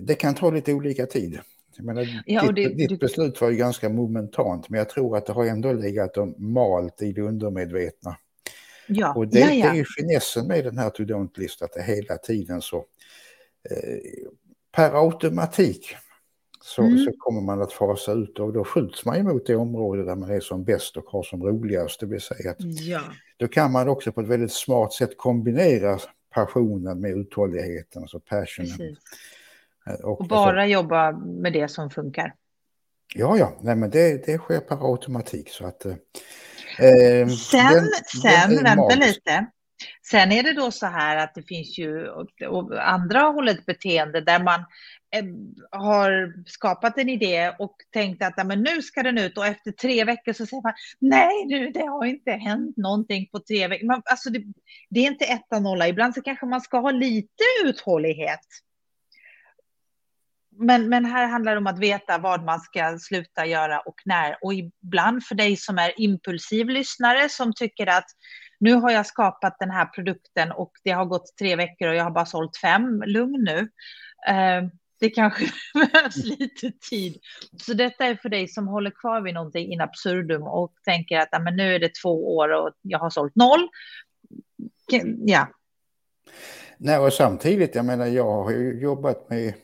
det 0.00 0.14
kan 0.14 0.34
ta 0.34 0.50
lite 0.50 0.72
olika 0.72 1.06
tid. 1.06 1.40
Jag 1.76 1.86
menar, 1.86 2.22
ja, 2.26 2.52
ditt, 2.52 2.78
det, 2.78 2.86
ditt 2.86 3.00
beslut 3.00 3.40
var 3.40 3.50
ju 3.50 3.56
ganska 3.56 3.88
momentant, 3.88 4.68
men 4.68 4.78
jag 4.78 4.88
tror 4.88 5.16
att 5.16 5.26
det 5.26 5.32
har 5.32 5.44
ändå 5.44 5.72
legat 5.72 6.16
och 6.16 6.40
malt 6.40 7.02
i 7.02 7.12
det 7.12 7.22
undermedvetna. 7.22 8.16
Ja, 8.86 9.14
och 9.14 9.28
det, 9.28 9.38
ja, 9.38 9.52
ja. 9.52 9.64
det 9.64 9.70
är 9.70 9.74
ju 9.74 9.84
finessen 9.98 10.46
med 10.46 10.64
den 10.64 10.78
här 10.78 10.90
to 10.90 11.02
don't-list, 11.02 11.62
att 11.64 11.72
det 11.72 11.82
hela 11.82 12.16
tiden 12.16 12.62
så 12.62 12.76
eh, 13.70 13.98
per 14.72 15.04
automatik 15.04 15.96
så, 16.62 16.82
mm. 16.82 16.98
så, 16.98 17.12
kommer 17.18 17.40
man 17.40 17.62
att 17.62 17.72
fasa 17.72 18.12
ut 18.12 18.38
och 18.38 18.52
då 18.52 18.64
skjuts 18.64 19.04
man 19.04 19.16
emot 19.16 19.46
det 19.46 19.56
område 19.56 20.04
där 20.04 20.16
man 20.16 20.30
är 20.30 20.40
som 20.40 20.64
bäst 20.64 20.96
och 20.96 21.04
har 21.04 21.22
som 21.22 21.42
roligast. 21.42 22.00
Det 22.00 22.06
vill 22.06 22.20
säga 22.20 22.50
att 22.50 22.60
ja. 22.60 23.00
då 23.36 23.48
kan 23.48 23.72
man 23.72 23.88
också 23.88 24.12
på 24.12 24.20
ett 24.20 24.26
väldigt 24.26 24.52
smart 24.52 24.92
sätt 24.92 25.16
kombinera 25.16 25.98
passionen 26.34 27.00
med 27.00 27.10
uthålligheten, 27.10 28.02
alltså 28.02 28.20
passionen. 28.20 28.80
Eh, 28.80 28.96
och, 30.02 30.20
och 30.20 30.26
bara 30.26 30.64
så, 30.64 30.70
jobba 30.70 31.12
med 31.12 31.52
det 31.52 31.68
som 31.68 31.90
funkar. 31.90 32.34
Ja, 33.14 33.36
ja, 33.38 33.58
nej 33.60 33.76
men 33.76 33.90
det, 33.90 34.26
det 34.26 34.38
sker 34.38 34.60
per 34.60 34.90
automatik 34.90 35.48
så 35.48 35.66
att 35.66 35.84
eh, 35.84 35.94
Eh, 36.78 37.28
sen, 37.28 37.74
den, 37.74 37.88
sen 38.22 38.54
den 38.54 38.64
vänta 38.64 38.94
lite. 38.94 39.46
Sen 40.10 40.32
är 40.32 40.42
det 40.42 40.52
då 40.52 40.70
så 40.70 40.86
här 40.86 41.16
att 41.16 41.34
det 41.34 41.42
finns 41.42 41.78
ju 41.78 42.06
andra 42.80 43.20
hållet 43.20 43.66
beteende 43.66 44.20
där 44.20 44.42
man 44.42 44.60
eh, 45.14 45.24
har 45.70 46.34
skapat 46.46 46.98
en 46.98 47.08
idé 47.08 47.52
och 47.58 47.76
tänkt 47.92 48.22
att 48.22 48.46
men 48.46 48.62
nu 48.62 48.82
ska 48.82 49.02
den 49.02 49.18
ut 49.18 49.38
och 49.38 49.46
efter 49.46 49.72
tre 49.72 50.04
veckor 50.04 50.32
så 50.32 50.46
säger 50.46 50.62
man 50.62 50.72
nej 50.98 51.46
nu 51.46 51.70
det 51.70 51.86
har 51.86 52.04
inte 52.04 52.30
hänt 52.30 52.76
någonting 52.76 53.28
på 53.32 53.38
tre 53.38 53.68
veckor. 53.68 53.86
Man, 53.86 54.02
alltså 54.04 54.30
det, 54.30 54.42
det 54.90 55.00
är 55.00 55.06
inte 55.06 55.24
etta 55.24 55.60
nolla, 55.60 55.88
ibland 55.88 56.14
så 56.14 56.22
kanske 56.22 56.46
man 56.46 56.60
ska 56.60 56.78
ha 56.78 56.90
lite 56.90 57.44
uthållighet 57.64 58.46
men, 60.60 60.88
men 60.88 61.04
här 61.04 61.26
handlar 61.26 61.52
det 61.52 61.58
om 61.58 61.66
att 61.66 61.78
veta 61.78 62.18
vad 62.18 62.44
man 62.44 62.60
ska 62.60 62.98
sluta 62.98 63.46
göra 63.46 63.80
och 63.80 64.02
när. 64.04 64.36
Och 64.42 64.54
ibland 64.54 65.24
för 65.24 65.34
dig 65.34 65.56
som 65.56 65.78
är 65.78 66.00
impulsiv 66.00 66.68
lyssnare 66.68 67.28
som 67.28 67.52
tycker 67.54 67.86
att 67.86 68.06
nu 68.60 68.74
har 68.74 68.90
jag 68.90 69.06
skapat 69.06 69.56
den 69.58 69.70
här 69.70 69.86
produkten 69.86 70.52
och 70.52 70.72
det 70.84 70.90
har 70.90 71.04
gått 71.04 71.36
tre 71.38 71.56
veckor 71.56 71.88
och 71.88 71.94
jag 71.94 72.04
har 72.04 72.10
bara 72.10 72.26
sålt 72.26 72.56
fem. 72.56 73.02
Lugn 73.06 73.44
nu. 73.44 73.58
Eh, 74.28 74.62
det 75.00 75.10
kanske 75.10 75.44
behövs 75.74 76.16
lite 76.16 76.72
tid. 76.90 77.18
Så 77.56 77.74
detta 77.74 78.04
är 78.04 78.14
för 78.14 78.28
dig 78.28 78.48
som 78.48 78.68
håller 78.68 78.90
kvar 78.90 79.20
vid 79.20 79.34
någonting 79.34 79.72
in 79.72 79.80
absurdum 79.80 80.42
och 80.42 80.72
tänker 80.84 81.18
att 81.18 81.42
men 81.42 81.56
nu 81.56 81.74
är 81.74 81.78
det 81.78 81.94
två 82.02 82.36
år 82.36 82.48
och 82.48 82.70
jag 82.82 82.98
har 82.98 83.10
sålt 83.10 83.36
noll. 83.36 83.68
Ja. 85.26 85.48
Nej, 86.76 86.98
och 86.98 87.12
samtidigt, 87.12 87.74
jag 87.74 87.84
menar, 87.84 88.06
jag 88.06 88.42
har 88.44 88.50
ju 88.50 88.80
jobbat 88.80 89.30
med, 89.30 89.54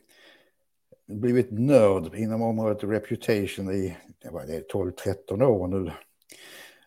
blivit 1.07 1.51
nörd 1.51 2.15
inom 2.15 2.43
området 2.43 2.85
reputation 2.85 3.73
i 3.73 3.97
12-13 4.73 5.43
år 5.43 5.69
nu. 5.69 5.91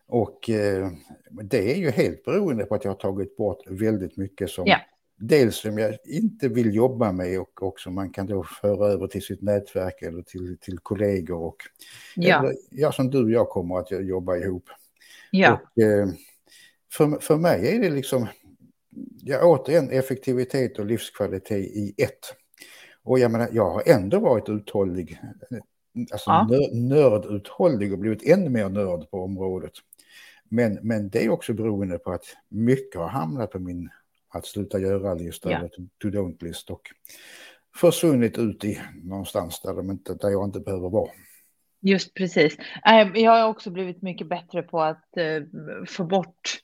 Och 0.06 0.50
eh, 0.50 0.90
det 1.30 1.72
är 1.72 1.76
ju 1.76 1.90
helt 1.90 2.24
beroende 2.24 2.64
på 2.64 2.74
att 2.74 2.84
jag 2.84 2.90
har 2.90 2.98
tagit 2.98 3.36
bort 3.36 3.62
väldigt 3.66 4.16
mycket 4.16 4.50
som 4.50 4.66
ja. 4.66 4.78
dels 5.16 5.56
som 5.56 5.78
jag 5.78 5.96
inte 6.04 6.48
vill 6.48 6.74
jobba 6.74 7.12
med 7.12 7.40
och 7.40 7.62
också 7.62 7.90
man 7.90 8.10
kan 8.10 8.26
då 8.26 8.44
föra 8.44 8.86
över 8.86 9.06
till 9.06 9.22
sitt 9.22 9.42
nätverk 9.42 10.02
eller 10.02 10.22
till, 10.22 10.58
till 10.60 10.78
kollegor 10.78 11.42
och 11.42 11.56
ja. 12.16 12.38
Eller, 12.38 12.54
ja, 12.70 12.92
som 12.92 13.10
du 13.10 13.24
och 13.24 13.30
jag 13.30 13.48
kommer 13.48 13.78
att 13.78 13.90
jobba 13.90 14.36
ihop. 14.36 14.64
Ja. 15.30 15.60
Och, 15.76 15.82
eh, 15.82 16.08
för, 16.92 17.20
för 17.20 17.36
mig 17.36 17.76
är 17.76 17.80
det 17.80 17.90
liksom, 17.90 18.26
ja, 19.22 19.44
återigen 19.44 19.90
effektivitet 19.90 20.78
och 20.78 20.86
livskvalitet 20.86 21.58
i 21.58 21.94
ett. 21.96 22.39
Och 23.02 23.18
jag 23.18 23.30
menar, 23.30 23.48
jag 23.52 23.70
har 23.70 23.82
ändå 23.86 24.18
varit 24.18 24.48
uthållig, 24.48 25.20
alltså 26.12 26.30
ja. 26.30 26.48
nörduthållig 26.72 27.92
och 27.92 27.98
blivit 27.98 28.22
ännu 28.22 28.50
mer 28.50 28.68
nörd 28.68 29.10
på 29.10 29.24
området. 29.24 29.72
Men, 30.48 30.78
men 30.82 31.08
det 31.08 31.24
är 31.24 31.30
också 31.30 31.52
beroende 31.52 31.98
på 31.98 32.12
att 32.12 32.24
mycket 32.48 33.00
har 33.00 33.08
hamnat 33.08 33.50
på 33.50 33.58
min 33.58 33.90
att 34.28 34.46
sluta 34.46 34.78
göra-lista, 34.78 35.50
ja. 35.50 35.68
to-don't-list 36.02 36.70
och 36.70 36.82
försvunnit 37.76 38.38
ut 38.38 38.64
i 38.64 38.80
någonstans 39.02 39.60
där, 39.60 39.74
de 39.74 39.90
inte, 39.90 40.14
där 40.14 40.30
jag 40.30 40.44
inte 40.44 40.60
behöver 40.60 40.88
vara. 40.88 41.10
Just 41.80 42.14
precis. 42.14 42.56
Ehm, 42.84 43.14
jag 43.14 43.32
har 43.32 43.48
också 43.48 43.70
blivit 43.70 44.02
mycket 44.02 44.28
bättre 44.28 44.62
på 44.62 44.82
att 44.82 45.16
eh, 45.16 45.42
få 45.88 46.04
bort 46.04 46.60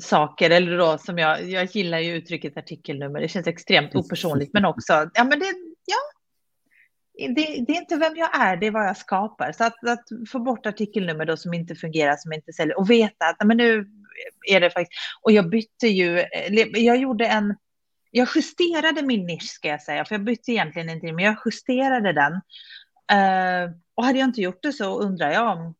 saker, 0.00 0.50
eller 0.50 0.78
då 0.78 0.98
som 0.98 1.18
jag, 1.18 1.50
jag 1.50 1.64
gillar 1.64 1.98
ju 1.98 2.14
uttrycket 2.14 2.56
artikelnummer, 2.56 3.20
det 3.20 3.28
känns 3.28 3.46
extremt 3.46 3.94
opersonligt, 3.94 4.52
men 4.52 4.64
också, 4.64 5.10
ja 5.14 5.24
men 5.24 5.38
det, 5.38 5.52
ja, 5.84 5.96
det, 7.18 7.64
det, 7.66 7.72
är 7.72 7.80
inte 7.80 7.96
vem 7.96 8.16
jag 8.16 8.40
är, 8.40 8.56
det 8.56 8.66
är 8.66 8.70
vad 8.70 8.86
jag 8.86 8.96
skapar. 8.96 9.52
Så 9.52 9.64
att, 9.64 9.88
att, 9.88 10.04
få 10.28 10.38
bort 10.38 10.66
artikelnummer 10.66 11.26
då 11.26 11.36
som 11.36 11.54
inte 11.54 11.74
fungerar, 11.74 12.16
som 12.16 12.32
inte 12.32 12.52
säljer 12.52 12.78
och 12.78 12.90
veta 12.90 13.26
att 13.26 13.46
men 13.46 13.56
nu 13.56 13.86
är 14.48 14.60
det 14.60 14.70
faktiskt, 14.70 15.00
och 15.22 15.32
jag 15.32 15.50
bytte 15.50 15.86
ju, 15.86 16.24
jag 16.74 16.96
gjorde 16.96 17.26
en, 17.26 17.56
jag 18.10 18.28
justerade 18.34 19.02
min 19.02 19.26
nisch 19.26 19.50
ska 19.50 19.68
jag 19.68 19.82
säga, 19.82 20.04
för 20.04 20.14
jag 20.14 20.24
bytte 20.24 20.52
egentligen 20.52 20.90
inte, 20.90 21.12
men 21.12 21.24
jag 21.24 21.36
justerade 21.44 22.12
den. 22.12 22.32
Uh, 23.12 23.74
och 23.94 24.04
hade 24.04 24.18
jag 24.18 24.28
inte 24.28 24.40
gjort 24.40 24.62
det 24.62 24.72
så 24.72 25.00
undrar 25.00 25.30
jag 25.30 25.58
om 25.58 25.74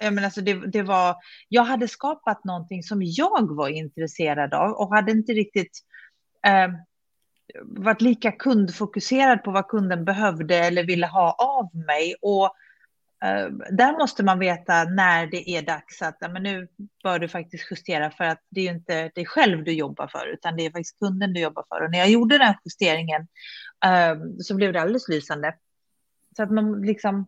Eh, 0.00 0.04
jag, 0.04 0.14
menar, 0.14 0.26
alltså 0.26 0.40
det, 0.40 0.54
det 0.54 0.82
var, 0.82 1.16
jag 1.48 1.62
hade 1.62 1.88
skapat 1.88 2.44
någonting 2.44 2.82
som 2.82 3.02
jag 3.02 3.54
var 3.54 3.68
intresserad 3.68 4.54
av 4.54 4.70
och 4.70 4.94
hade 4.94 5.12
inte 5.12 5.32
riktigt 5.32 5.78
eh, 6.46 6.68
varit 7.62 8.00
lika 8.00 8.32
kundfokuserad 8.32 9.44
på 9.44 9.50
vad 9.50 9.68
kunden 9.68 10.04
behövde 10.04 10.56
eller 10.56 10.84
ville 10.84 11.06
ha 11.06 11.32
av 11.32 11.76
mig. 11.86 12.14
Och 12.22 12.44
eh, 13.24 13.48
där 13.70 13.98
måste 13.98 14.24
man 14.24 14.38
veta 14.38 14.84
när 14.84 15.26
det 15.26 15.50
är 15.50 15.62
dags 15.62 16.02
att 16.02 16.20
men 16.20 16.42
nu 16.42 16.68
bör 17.02 17.18
du 17.18 17.28
faktiskt 17.28 17.70
justera 17.70 18.10
för 18.10 18.24
att 18.24 18.40
det 18.50 18.60
är 18.60 18.64
ju 18.64 18.70
inte 18.70 19.08
dig 19.08 19.26
själv 19.26 19.64
du 19.64 19.72
jobbar 19.72 20.08
för 20.08 20.26
utan 20.26 20.56
det 20.56 20.66
är 20.66 20.70
faktiskt 20.70 20.98
kunden 20.98 21.32
du 21.32 21.40
jobbar 21.40 21.64
för. 21.68 21.84
Och 21.84 21.90
när 21.90 21.98
jag 21.98 22.10
gjorde 22.10 22.38
den 22.38 22.54
justeringen 22.64 23.28
eh, 23.84 24.16
så 24.38 24.54
blev 24.54 24.72
det 24.72 24.80
alldeles 24.80 25.08
lysande. 25.08 25.54
Så 26.36 26.42
att 26.42 26.50
man 26.50 26.82
liksom 26.82 27.26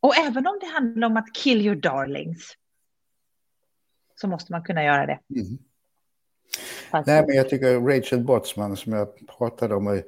och 0.00 0.16
även 0.16 0.46
om 0.46 0.58
det 0.60 0.66
handlar 0.66 1.06
om 1.06 1.16
att 1.16 1.34
kill 1.34 1.66
your 1.66 1.76
darlings 1.76 2.56
så 4.20 4.28
måste 4.28 4.52
man 4.52 4.62
kunna 4.62 4.84
göra 4.84 5.06
det. 5.06 5.18
Mm. 5.36 5.58
Nej, 7.06 7.24
men 7.26 7.36
jag 7.36 7.48
tycker 7.48 7.80
Rachel 7.80 8.24
Botsman 8.24 8.76
som 8.76 8.92
jag 8.92 9.08
pratade 9.38 9.74
om 9.74 10.02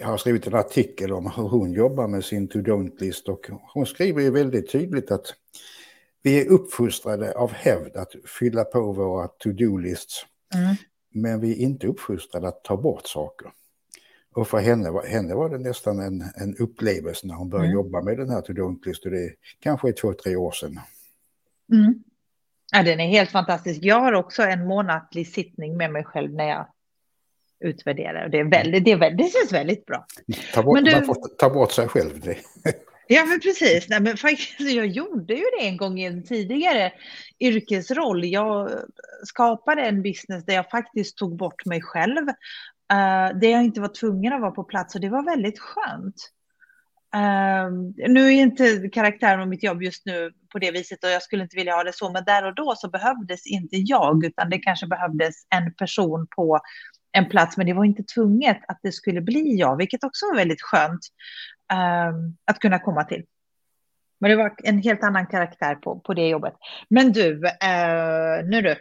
har 0.00 0.16
skrivit 0.16 0.46
en 0.46 0.54
artikel 0.54 1.12
om 1.12 1.32
hur 1.36 1.48
hon 1.48 1.72
jobbar 1.72 2.08
med 2.08 2.24
sin 2.24 2.48
to-don't-list 2.48 3.28
och 3.28 3.46
hon 3.74 3.86
skriver 3.86 4.22
ju 4.22 4.30
väldigt 4.30 4.72
tydligt 4.72 5.10
att 5.10 5.34
vi 6.22 6.40
är 6.40 6.50
uppfostrade 6.50 7.32
av 7.32 7.52
hävd 7.52 7.96
att 7.96 8.12
fylla 8.38 8.64
på 8.64 8.92
våra 8.92 9.28
to-do-lists. 9.28 10.26
Mm. 10.54 10.76
Men 11.10 11.40
vi 11.40 11.52
är 11.52 11.56
inte 11.56 11.86
uppfostrade 11.86 12.48
att 12.48 12.64
ta 12.64 12.76
bort 12.76 13.06
saker. 13.06 13.50
Och 14.34 14.48
för 14.48 14.58
henne, 14.58 15.00
henne 15.08 15.34
var 15.34 15.48
det 15.48 15.58
nästan 15.58 15.98
en, 15.98 16.24
en 16.36 16.56
upplevelse 16.56 17.26
när 17.26 17.34
hon 17.34 17.50
började 17.50 17.66
mm. 17.66 17.74
jobba 17.74 18.02
med 18.02 18.18
den 18.18 18.30
här 18.30 18.40
to 18.40 18.52
don't 18.52 19.10
det 19.10 19.24
är 19.24 19.34
kanske 19.60 19.92
två, 19.92 20.12
tre 20.12 20.36
år 20.36 20.52
sedan. 20.52 20.80
Mm. 21.72 21.94
Ja, 22.72 22.82
den 22.82 23.00
är 23.00 23.08
helt 23.08 23.30
fantastisk. 23.30 23.80
Jag 23.82 24.00
har 24.00 24.12
också 24.12 24.42
en 24.42 24.66
månatlig 24.66 25.28
sittning 25.28 25.76
med 25.76 25.92
mig 25.92 26.04
själv 26.04 26.34
när 26.34 26.48
jag 26.48 26.66
utvärderar. 27.60 28.28
Det, 28.28 28.38
är 28.38 28.44
väldigt, 28.44 28.84
det, 28.84 28.92
är 28.92 28.96
väldigt, 28.96 29.26
det 29.26 29.38
känns 29.38 29.52
väldigt 29.52 29.86
bra. 29.86 30.06
Ta 30.54 30.62
bort, 30.62 30.84
du, 30.84 30.92
man 30.92 31.04
får 31.04 31.36
ta 31.38 31.50
bort 31.50 31.72
sig 31.72 31.88
själv. 31.88 32.20
Det. 32.20 32.36
Ja, 33.06 33.24
men 33.24 33.40
precis. 33.40 33.88
Nej, 33.88 34.00
men 34.00 34.16
faktiskt, 34.16 34.60
jag 34.60 34.86
gjorde 34.86 35.34
ju 35.34 35.44
det 35.58 35.66
en 35.66 35.76
gång 35.76 35.98
i 35.98 36.04
en 36.04 36.22
tidigare 36.22 36.92
yrkesroll. 37.40 38.24
Jag 38.24 38.70
skapade 39.24 39.82
en 39.82 40.02
business 40.02 40.44
där 40.44 40.54
jag 40.54 40.70
faktiskt 40.70 41.16
tog 41.16 41.36
bort 41.36 41.64
mig 41.64 41.82
själv 41.82 42.26
Eh, 42.92 42.96
uh, 42.96 43.38
där 43.38 43.48
jag 43.48 43.64
inte 43.64 43.80
var 43.80 43.88
tvungen 43.88 44.32
att 44.32 44.40
vara 44.40 44.50
på 44.50 44.64
plats 44.64 44.94
och 44.94 45.00
det 45.00 45.08
var 45.08 45.22
väldigt 45.22 45.58
skönt. 45.58 46.30
Uh, 47.16 47.92
nu 48.08 48.26
är 48.26 48.30
inte 48.30 48.88
karaktären 48.88 49.40
och 49.40 49.48
mitt 49.48 49.62
jobb 49.62 49.82
just 49.82 50.06
nu 50.06 50.32
på 50.52 50.58
det 50.58 50.70
viset 50.70 51.04
och 51.04 51.10
jag 51.10 51.22
skulle 51.22 51.42
inte 51.42 51.56
vilja 51.56 51.74
ha 51.74 51.84
det 51.84 51.92
så, 51.92 52.12
men 52.12 52.24
där 52.24 52.46
och 52.46 52.54
då 52.54 52.74
så 52.76 52.90
behövdes 52.90 53.46
inte 53.46 53.76
jag, 53.76 54.24
utan 54.24 54.50
det 54.50 54.58
kanske 54.58 54.86
behövdes 54.86 55.34
en 55.48 55.74
person 55.74 56.26
på 56.36 56.60
en 57.12 57.28
plats, 57.28 57.56
men 57.56 57.66
det 57.66 57.72
var 57.72 57.84
inte 57.84 58.02
tvunget 58.02 58.60
att 58.68 58.80
det 58.82 58.92
skulle 58.92 59.20
bli 59.20 59.56
jag, 59.56 59.76
vilket 59.76 60.04
också 60.04 60.26
var 60.26 60.36
väldigt 60.36 60.62
skönt 60.62 61.00
uh, 61.72 62.14
att 62.44 62.58
kunna 62.58 62.78
komma 62.78 63.04
till. 63.04 63.24
Men 64.22 64.30
det 64.30 64.36
var 64.36 64.54
en 64.64 64.82
helt 64.82 65.02
annan 65.02 65.26
karaktär 65.26 65.74
på, 65.74 66.00
på 66.00 66.14
det 66.14 66.28
jobbet. 66.28 66.54
Men 66.88 67.12
du, 67.12 67.46
eh, 67.46 68.44
nu 68.44 68.62
du, 68.62 68.76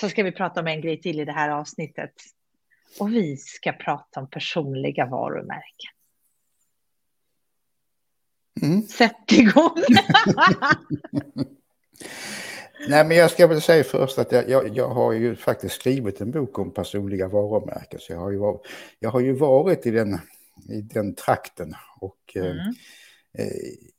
så 0.00 0.08
ska 0.08 0.22
vi 0.22 0.32
prata 0.32 0.60
om 0.60 0.66
en 0.66 0.80
grej 0.80 1.00
till 1.00 1.20
i 1.20 1.24
det 1.24 1.32
här 1.32 1.48
avsnittet 1.48 2.12
och 2.98 3.12
vi 3.12 3.36
ska 3.36 3.72
prata 3.72 4.20
om 4.20 4.30
personliga 4.30 5.06
varumärken. 5.06 5.90
Mm. 8.62 8.82
Sätt 8.82 9.32
igång! 9.32 9.76
Nej, 12.88 13.04
men 13.04 13.16
jag 13.16 13.30
ska 13.30 13.46
väl 13.46 13.60
säga 13.60 13.84
först 13.84 14.18
att 14.18 14.32
jag, 14.32 14.50
jag, 14.50 14.76
jag, 14.76 14.88
har 14.88 15.12
ju 15.12 15.36
faktiskt 15.36 15.74
skrivit 15.74 16.20
en 16.20 16.30
bok 16.30 16.58
om 16.58 16.70
personliga 16.70 17.28
varumärken. 17.28 18.00
Så 18.00 18.12
jag 18.12 18.18
har 18.18 18.30
ju 18.30 18.38
varit, 18.38 18.66
jag 18.98 19.10
har 19.10 19.20
ju 19.20 19.32
varit 19.32 19.86
i, 19.86 19.90
den, 19.90 20.18
i 20.68 20.80
den 20.80 21.14
trakten. 21.14 21.74
Och 22.00 22.36
eh, 22.36 22.44
mm. 22.44 22.74
eh, 23.38 23.46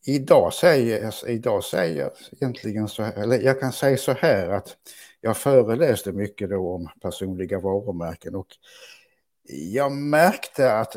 idag, 0.06 0.54
säger, 0.54 1.30
idag 1.30 1.64
säger 1.64 2.02
jag 2.02 2.12
egentligen 2.32 2.88
så 2.88 3.04
här, 3.04 3.14
eller 3.14 3.40
jag 3.40 3.60
kan 3.60 3.72
säga 3.72 3.98
så 3.98 4.12
här 4.12 4.50
att 4.50 4.78
jag 5.22 5.38
föreläste 5.38 6.12
mycket 6.12 6.50
då 6.50 6.74
om 6.76 6.90
personliga 7.02 7.60
varumärken 7.60 8.36
och 8.36 8.48
jag 9.74 9.92
märkte 9.92 10.74
att 10.74 10.96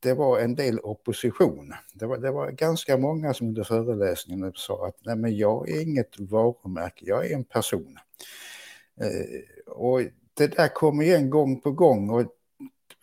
det 0.00 0.14
var 0.14 0.38
en 0.38 0.54
del 0.54 0.80
opposition. 0.80 1.74
Det 1.94 2.06
var, 2.06 2.18
det 2.18 2.30
var 2.30 2.50
ganska 2.50 2.96
många 2.96 3.34
som 3.34 3.48
under 3.48 3.64
föreläsningen 3.64 4.52
sa 4.54 4.86
att 4.86 4.96
nej 5.04 5.16
men 5.16 5.36
jag 5.36 5.70
är 5.70 5.82
inget 5.82 6.20
varumärke, 6.20 7.04
jag 7.04 7.26
är 7.26 7.34
en 7.34 7.44
person. 7.44 7.98
Eh, 9.00 9.72
och 9.72 10.00
det 10.34 10.46
där 10.46 10.68
kom 10.68 11.02
igen 11.02 11.30
gång 11.30 11.60
på 11.60 11.70
gång 11.70 12.10
och 12.10 12.32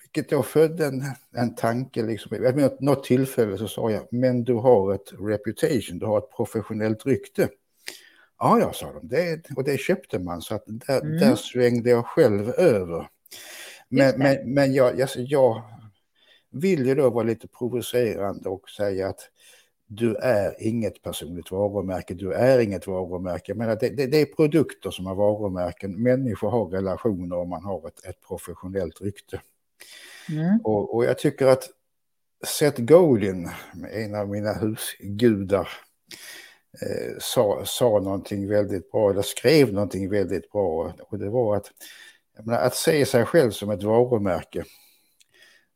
vilket 0.04 0.30
då 0.30 0.44
födde 0.44 0.86
en, 0.86 1.04
en 1.36 1.56
tanke. 1.56 2.04
Liksom. 2.04 2.38
Vid 2.56 2.72
något 2.80 3.04
tillfälle 3.04 3.58
så 3.58 3.68
sa 3.68 3.92
jag, 3.92 4.08
men 4.12 4.44
du 4.44 4.54
har 4.54 4.94
ett 4.94 5.14
reputation, 5.20 6.00
du 6.00 6.06
har 6.06 6.18
ett 6.18 6.32
professionellt 6.36 7.06
rykte. 7.06 7.50
Ja, 8.40 8.60
ja, 8.60 8.74
sa 8.74 8.94
de. 8.94 9.08
Det, 9.08 9.52
och 9.56 9.64
det 9.64 9.78
köpte 9.78 10.20
man, 10.20 10.42
så 10.42 10.56
att 10.56 10.64
där, 10.66 11.02
mm. 11.02 11.18
där 11.18 11.36
svängde 11.36 11.90
jag 11.90 12.06
själv 12.06 12.50
över. 12.50 13.10
Men, 13.90 14.20
men, 14.20 14.54
men 14.54 14.74
jag, 14.74 15.00
jag, 15.00 15.10
jag 15.16 15.64
vill 16.52 16.86
ju 16.86 16.96
då 16.96 17.10
vara 17.10 17.24
lite 17.24 17.48
provocerande 17.48 18.50
och 18.50 18.70
säga 18.70 19.08
att 19.08 19.30
du 19.88 20.16
är 20.16 20.64
inget 20.64 21.02
personligt 21.02 21.52
varumärke, 21.52 22.14
du 22.14 22.34
är 22.34 22.60
inget 22.60 22.88
varumärke. 22.88 23.54
Men 23.54 23.68
det, 23.68 23.90
det, 23.90 24.08
det, 24.08 24.22
är 24.22 24.26
produkter 24.26 24.92
som 24.92 25.06
har 25.06 25.16
varumärken, 25.16 26.04
människor 26.04 26.52
har 26.52 26.66
relationer 26.66 27.38
och 27.38 27.48
man 27.48 27.64
har 27.64 27.88
ett, 27.88 28.06
ett 28.06 28.22
professionellt 28.28 29.02
rykte. 29.02 29.42
Mm. 30.30 30.60
Och, 30.64 30.96
och, 30.96 31.06
jag 31.06 31.18
tycker 31.18 31.48
att 31.48 31.70
Seth 32.46 32.82
Godin, 32.82 33.50
en 33.92 34.16
av 34.16 34.30
mina 34.30 34.54
husgudar, 34.54 35.70
eh, 36.82 37.16
sa, 37.20 37.66
sa 37.66 38.00
någonting 38.00 38.48
väldigt 38.48 38.92
bra, 38.92 39.12
eller 39.12 39.22
skrev 39.22 39.74
någonting 39.74 40.10
väldigt 40.10 40.52
bra. 40.52 40.94
Och 41.10 41.20
det 41.20 41.30
var 41.30 41.56
att 41.56 41.72
menar, 42.46 42.60
att 42.60 42.76
se 42.76 43.06
sig 43.06 43.26
själv 43.26 43.52
som 43.52 43.70
ett 43.70 43.84
varumärke, 43.84 44.64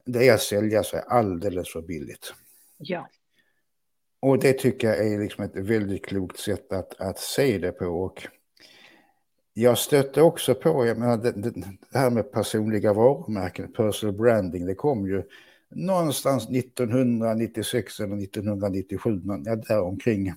det 0.05 0.27
är 0.27 0.33
att 0.33 0.41
sälja 0.41 0.83
sig 0.83 1.03
alldeles 1.07 1.71
för 1.73 1.81
billigt. 1.81 2.33
Ja. 2.77 3.10
Och 4.19 4.39
det 4.39 4.53
tycker 4.53 4.88
jag 4.88 5.07
är 5.07 5.19
liksom 5.19 5.43
ett 5.43 5.55
väldigt 5.55 6.05
klokt 6.05 6.39
sätt 6.39 6.73
att, 6.73 7.01
att 7.01 7.19
se 7.19 7.57
det 7.57 7.71
på. 7.71 7.86
Och 7.86 8.27
jag 9.53 9.77
stötte 9.77 10.21
också 10.21 10.55
på, 10.55 10.86
jag 10.86 10.97
menar, 10.97 11.17
det, 11.17 11.31
det, 11.31 11.63
här 11.93 12.10
med 12.10 12.31
personliga 12.31 12.93
varumärken, 12.93 13.73
personal 13.73 14.15
branding, 14.15 14.65
det 14.65 14.75
kom 14.75 15.07
ju 15.07 15.23
någonstans 15.69 16.49
1996 16.49 17.99
eller 17.99 18.23
1997, 18.23 19.21
ja, 19.45 19.55
där 19.55 19.81
omkring 19.81 20.33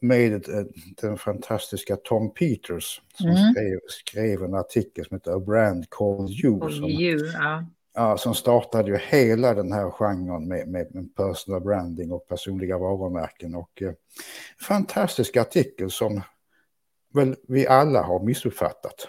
med 0.00 0.44
den 1.02 1.18
fantastiska 1.18 1.96
Tom 1.96 2.34
Peters 2.34 3.02
som 3.14 3.26
mm. 3.26 3.52
skrev, 3.52 3.78
skrev, 3.88 4.44
en 4.44 4.54
artikel 4.54 5.04
som 5.04 5.16
heter 5.16 5.32
A 5.32 5.40
Brand 5.40 5.90
Called 5.90 6.30
You. 6.30 6.70
Som, 6.70 6.84
you 6.84 7.26
ja. 7.32 7.64
Ja, 7.94 8.18
som 8.18 8.34
startade 8.34 8.90
ju 8.90 8.96
hela 8.96 9.54
den 9.54 9.72
här 9.72 9.90
genren 9.90 10.48
med, 10.48 10.68
med, 10.68 10.94
med 10.94 11.14
personal 11.14 11.60
branding 11.60 12.12
och 12.12 12.28
personliga 12.28 12.78
varumärken. 12.78 13.54
Och 13.54 13.82
eh, 13.82 13.92
fantastisk 14.60 15.36
artikel 15.36 15.90
som 15.90 16.22
väl 17.14 17.36
vi 17.48 17.66
alla 17.66 18.02
har 18.02 18.24
missuppfattat. 18.24 19.08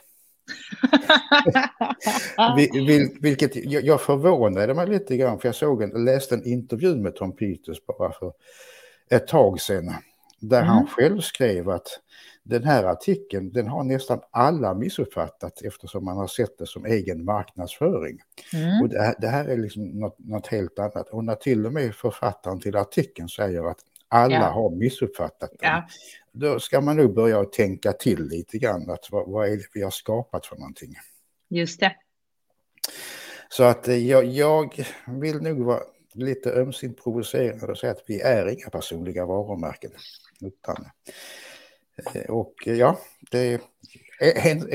Vil, 2.73 3.17
vilket 3.21 3.55
jag, 3.55 3.83
jag 3.83 4.01
förvånade 4.01 4.73
mig 4.73 4.87
lite 4.87 5.17
grann 5.17 5.39
för 5.39 5.47
jag 5.47 5.55
såg 5.55 5.83
en, 5.83 6.05
läste 6.05 6.35
en 6.35 6.45
intervju 6.45 6.95
med 6.95 7.15
Tom 7.15 7.35
Peters 7.35 7.85
bara 7.85 8.11
för 8.11 8.33
ett 9.09 9.27
tag 9.27 9.61
sedan. 9.61 9.93
Där 10.39 10.61
mm. 10.61 10.69
han 10.69 10.87
själv 10.87 11.21
skrev 11.21 11.69
att 11.69 11.99
den 12.43 12.63
här 12.63 12.83
artikeln 12.83 13.51
den 13.51 13.67
har 13.67 13.83
nästan 13.83 14.21
alla 14.31 14.73
missuppfattat 14.73 15.61
eftersom 15.61 16.05
man 16.05 16.17
har 16.17 16.27
sett 16.27 16.57
det 16.57 16.65
som 16.65 16.85
egen 16.85 17.25
marknadsföring. 17.25 18.19
Mm. 18.53 18.81
Och 18.81 18.89
det 18.89 19.01
här, 19.01 19.15
det 19.19 19.27
här, 19.27 19.45
är 19.45 19.57
liksom 19.57 19.83
något, 19.83 20.19
något, 20.19 20.47
helt 20.47 20.79
annat. 20.79 21.09
Och 21.09 21.23
när 21.23 21.35
till 21.35 21.65
och 21.65 21.73
med 21.73 21.95
författaren 21.95 22.59
till 22.59 22.75
artikeln 22.75 23.29
säger 23.29 23.71
att 23.71 23.79
alla 24.07 24.35
ja. 24.35 24.49
har 24.49 24.69
missuppfattat 24.69 25.49
den. 25.59 25.69
Ja. 25.69 25.87
Då 26.31 26.59
ska 26.59 26.81
man 26.81 26.97
nog 26.97 27.15
börja 27.15 27.43
tänka 27.43 27.93
till 27.93 28.23
lite 28.23 28.57
grann. 28.57 28.89
Att 28.89 29.11
vad, 29.11 29.29
vad 29.29 29.47
är 29.47 29.57
det 29.57 29.63
vi 29.73 29.81
har 29.81 29.91
skapat 29.91 30.45
för 30.45 30.55
någonting? 30.55 30.95
Just 31.49 31.79
det. 31.79 31.95
Så 33.49 33.63
att 33.63 33.87
eh, 33.87 34.07
jag, 34.07 34.25
jag 34.25 34.85
vill 35.07 35.41
nog 35.41 35.59
vara 35.65 35.81
lite 36.19 36.51
ömsint 36.51 37.03
provocerande 37.03 37.65
och 37.65 37.77
säga 37.77 37.91
att 37.91 38.03
vi 38.07 38.21
är 38.21 38.47
inga 38.47 38.69
personliga 38.69 39.25
varumärken. 39.25 39.91
Utan, 40.41 40.85
eh, 42.13 42.29
och 42.29 42.53
ja, 42.65 42.99
det 43.31 43.39
är 43.39 43.61
en, 44.19 44.73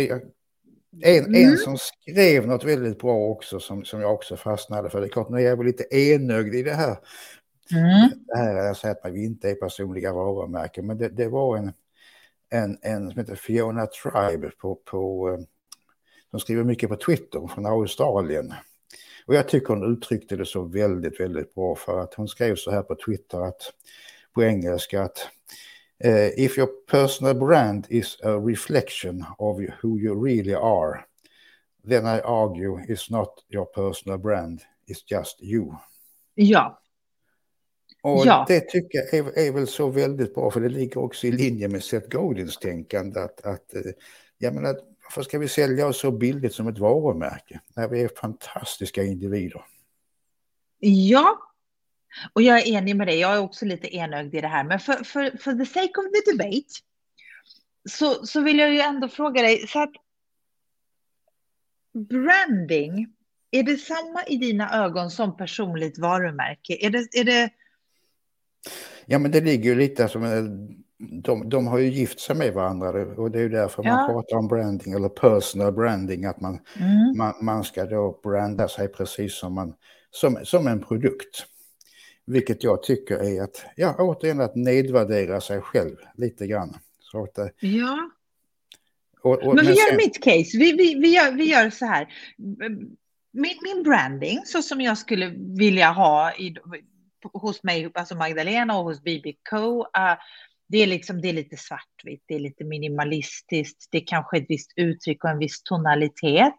en, 1.02 1.24
mm. 1.24 1.34
en 1.34 1.56
som 1.56 1.78
skrev 1.78 2.46
något 2.46 2.64
väldigt 2.64 2.98
bra 2.98 3.16
också 3.16 3.60
som, 3.60 3.84
som 3.84 4.00
jag 4.00 4.14
också 4.14 4.36
fastnade 4.36 4.90
för. 4.90 5.00
Det 5.00 5.06
är 5.06 5.10
klart, 5.10 5.30
nu 5.30 5.36
är 5.36 5.48
jag 5.48 5.56
väl 5.56 5.66
lite 5.66 5.96
enögd 5.96 6.54
i 6.54 6.62
det 6.62 6.74
här. 6.74 6.98
Mm. 7.72 8.10
Det 8.26 8.36
här 8.36 8.54
är 8.54 8.66
jag 8.66 8.76
säger 8.76 8.94
att 8.94 9.12
vi 9.12 9.24
inte 9.24 9.50
är 9.50 9.54
personliga 9.54 10.12
varumärken, 10.12 10.86
men 10.86 10.98
det, 10.98 11.08
det 11.08 11.28
var 11.28 11.56
en, 11.56 11.72
en, 12.50 12.78
en 12.82 13.10
som 13.10 13.18
heter 13.18 13.34
Fiona 13.34 13.86
Tribe 13.86 14.50
på, 14.50 14.74
på, 14.74 15.30
eh, 15.30 15.38
som 16.30 16.40
skriver 16.40 16.64
mycket 16.64 16.88
på 16.88 16.96
Twitter 16.96 17.48
från 17.54 17.66
Australien. 17.66 18.54
Och 19.26 19.34
jag 19.34 19.48
tycker 19.48 19.68
hon 19.68 19.92
uttryckte 19.92 20.36
det 20.36 20.46
så 20.46 20.62
väldigt, 20.62 21.20
väldigt 21.20 21.54
bra 21.54 21.74
för 21.74 22.00
att 22.00 22.14
hon 22.14 22.28
skrev 22.28 22.56
så 22.56 22.70
här 22.70 22.82
på 22.82 22.94
Twitter 22.94 23.40
att 23.40 23.72
på 24.34 24.42
engelska 24.42 25.02
att 25.02 25.28
uh, 26.04 26.40
if 26.40 26.58
your 26.58 26.68
personal 26.90 27.34
brand 27.34 27.86
is 27.88 28.18
a 28.22 28.36
reflection 28.46 29.24
of 29.38 29.60
who 29.82 29.98
you 29.98 30.24
really 30.24 30.54
are 30.54 31.04
then 31.88 32.06
I 32.06 32.20
argue 32.20 32.78
it's 32.88 33.10
not 33.10 33.44
your 33.48 33.66
personal 33.66 34.18
brand, 34.18 34.62
it's 34.86 35.02
just 35.06 35.42
you. 35.42 35.74
Ja. 36.34 36.80
Och 38.02 38.26
ja. 38.26 38.44
det 38.48 38.60
tycker 38.60 38.98
jag 38.98 39.14
är, 39.14 39.38
är, 39.38 39.52
väl 39.52 39.66
så 39.66 39.88
väldigt 39.88 40.34
bra, 40.34 40.50
för 40.50 40.60
det 40.60 40.68
ligger 40.68 40.98
också 40.98 41.26
i 41.26 41.32
linje 41.32 41.68
med 41.68 41.84
Seth 41.84 42.08
Godins 42.08 42.56
tänkande 42.58 43.20
att, 43.20 43.46
att 43.46 43.74
eh, 43.74 43.82
jag 44.38 44.54
menar, 44.54 44.76
varför 45.04 45.22
ska 45.22 45.38
vi 45.38 45.48
sälja 45.48 45.86
oss 45.86 46.00
så 46.00 46.10
billigt 46.10 46.54
som 46.54 46.68
ett 46.68 46.78
varumärke 46.78 47.60
när 47.76 47.88
vi 47.88 48.02
är 48.02 48.10
fantastiska 48.20 49.02
individer? 49.02 49.64
Ja, 50.78 51.38
och 52.32 52.42
jag 52.42 52.58
är 52.58 52.72
enig 52.72 52.96
med 52.96 53.06
dig. 53.06 53.18
Jag 53.18 53.34
är 53.34 53.40
också 53.40 53.64
lite 53.64 53.96
enögd 53.96 54.34
i 54.34 54.40
det 54.40 54.48
här. 54.48 54.64
Men 54.64 54.80
för, 54.80 55.04
för, 55.04 55.38
för 55.38 55.54
the 55.54 55.66
sake 55.66 56.00
of 56.00 56.04
the 56.12 56.32
debate 56.32 56.72
så, 57.90 58.26
så 58.26 58.40
vill 58.40 58.58
jag 58.58 58.72
ju 58.72 58.80
ändå 58.80 59.08
fråga 59.08 59.42
dig. 59.42 59.66
Så 59.66 59.82
att 59.82 59.92
branding, 61.92 63.14
är 63.50 63.62
det 63.62 63.76
samma 63.76 64.24
i 64.26 64.36
dina 64.36 64.84
ögon 64.84 65.10
som 65.10 65.36
personligt 65.36 65.98
varumärke? 65.98 66.86
Är 66.86 66.90
det, 66.90 67.08
är 67.12 67.24
det... 67.24 67.50
Ja, 69.06 69.18
men 69.18 69.30
det 69.30 69.40
ligger 69.40 69.70
ju 69.70 69.76
lite 69.76 70.08
som 70.08 70.22
de, 70.98 71.48
de 71.48 71.66
har 71.66 71.78
ju 71.78 71.88
gift 71.88 72.20
sig 72.20 72.36
med 72.36 72.52
varandra 72.52 72.88
och 73.16 73.30
det 73.30 73.38
är 73.38 73.42
ju 73.42 73.48
därför 73.48 73.84
ja. 73.84 73.96
man 73.96 74.08
pratar 74.08 74.36
om 74.36 74.48
branding 74.48 74.94
eller 74.94 75.08
personal 75.08 75.72
branding, 75.72 76.24
att 76.24 76.40
man, 76.40 76.60
mm. 76.80 77.16
man, 77.16 77.34
man 77.40 77.64
ska 77.64 77.84
då 77.84 78.20
branda 78.22 78.68
sig 78.68 78.88
precis 78.88 79.34
som, 79.34 79.54
man, 79.54 79.74
som, 80.10 80.38
som 80.44 80.66
en 80.66 80.82
produkt. 80.82 81.46
Vilket 82.26 82.64
jag 82.64 82.82
tycker 82.82 83.14
är 83.14 83.42
att, 83.42 83.64
ja, 83.76 83.96
återigen 83.98 84.40
att 84.40 84.54
nedvärdera 84.54 85.40
sig 85.40 85.60
själv 85.60 85.96
lite 86.16 86.46
grann. 86.46 86.76
Så 86.98 87.22
att, 87.22 87.38
eh, 87.38 87.46
ja. 87.60 88.10
Och, 89.20 89.42
och, 89.42 89.54
men 89.54 89.64
vi 89.64 89.70
men 89.70 89.78
gör 89.78 89.88
sen... 89.88 89.96
mitt 89.96 90.22
case, 90.22 90.58
vi, 90.58 90.72
vi, 90.72 90.94
vi, 90.94 91.14
gör, 91.14 91.32
vi 91.32 91.44
gör 91.44 91.70
så 91.70 91.86
här. 91.86 92.08
Min, 93.32 93.58
min 93.62 93.82
branding, 93.82 94.42
så 94.44 94.62
som 94.62 94.80
jag 94.80 94.98
skulle 94.98 95.34
vilja 95.58 95.90
ha 95.90 96.32
i, 96.34 96.54
hos 97.32 97.62
mig, 97.62 97.90
alltså 97.94 98.14
Magdalena 98.14 98.78
och 98.78 98.84
hos 98.84 99.02
BBCO, 99.02 99.80
uh, 99.80 100.16
det 100.68 100.78
är, 100.78 100.86
liksom, 100.86 101.20
det 101.20 101.28
är 101.28 101.32
lite 101.32 101.56
svartvitt, 101.56 102.24
det 102.26 102.34
är 102.34 102.38
lite 102.38 102.64
minimalistiskt, 102.64 103.88
det 103.90 103.98
är 103.98 104.06
kanske 104.06 104.36
ett 104.36 104.46
visst 104.48 104.72
uttryck 104.76 105.24
och 105.24 105.30
en 105.30 105.38
viss 105.38 105.62
tonalitet. 105.62 106.54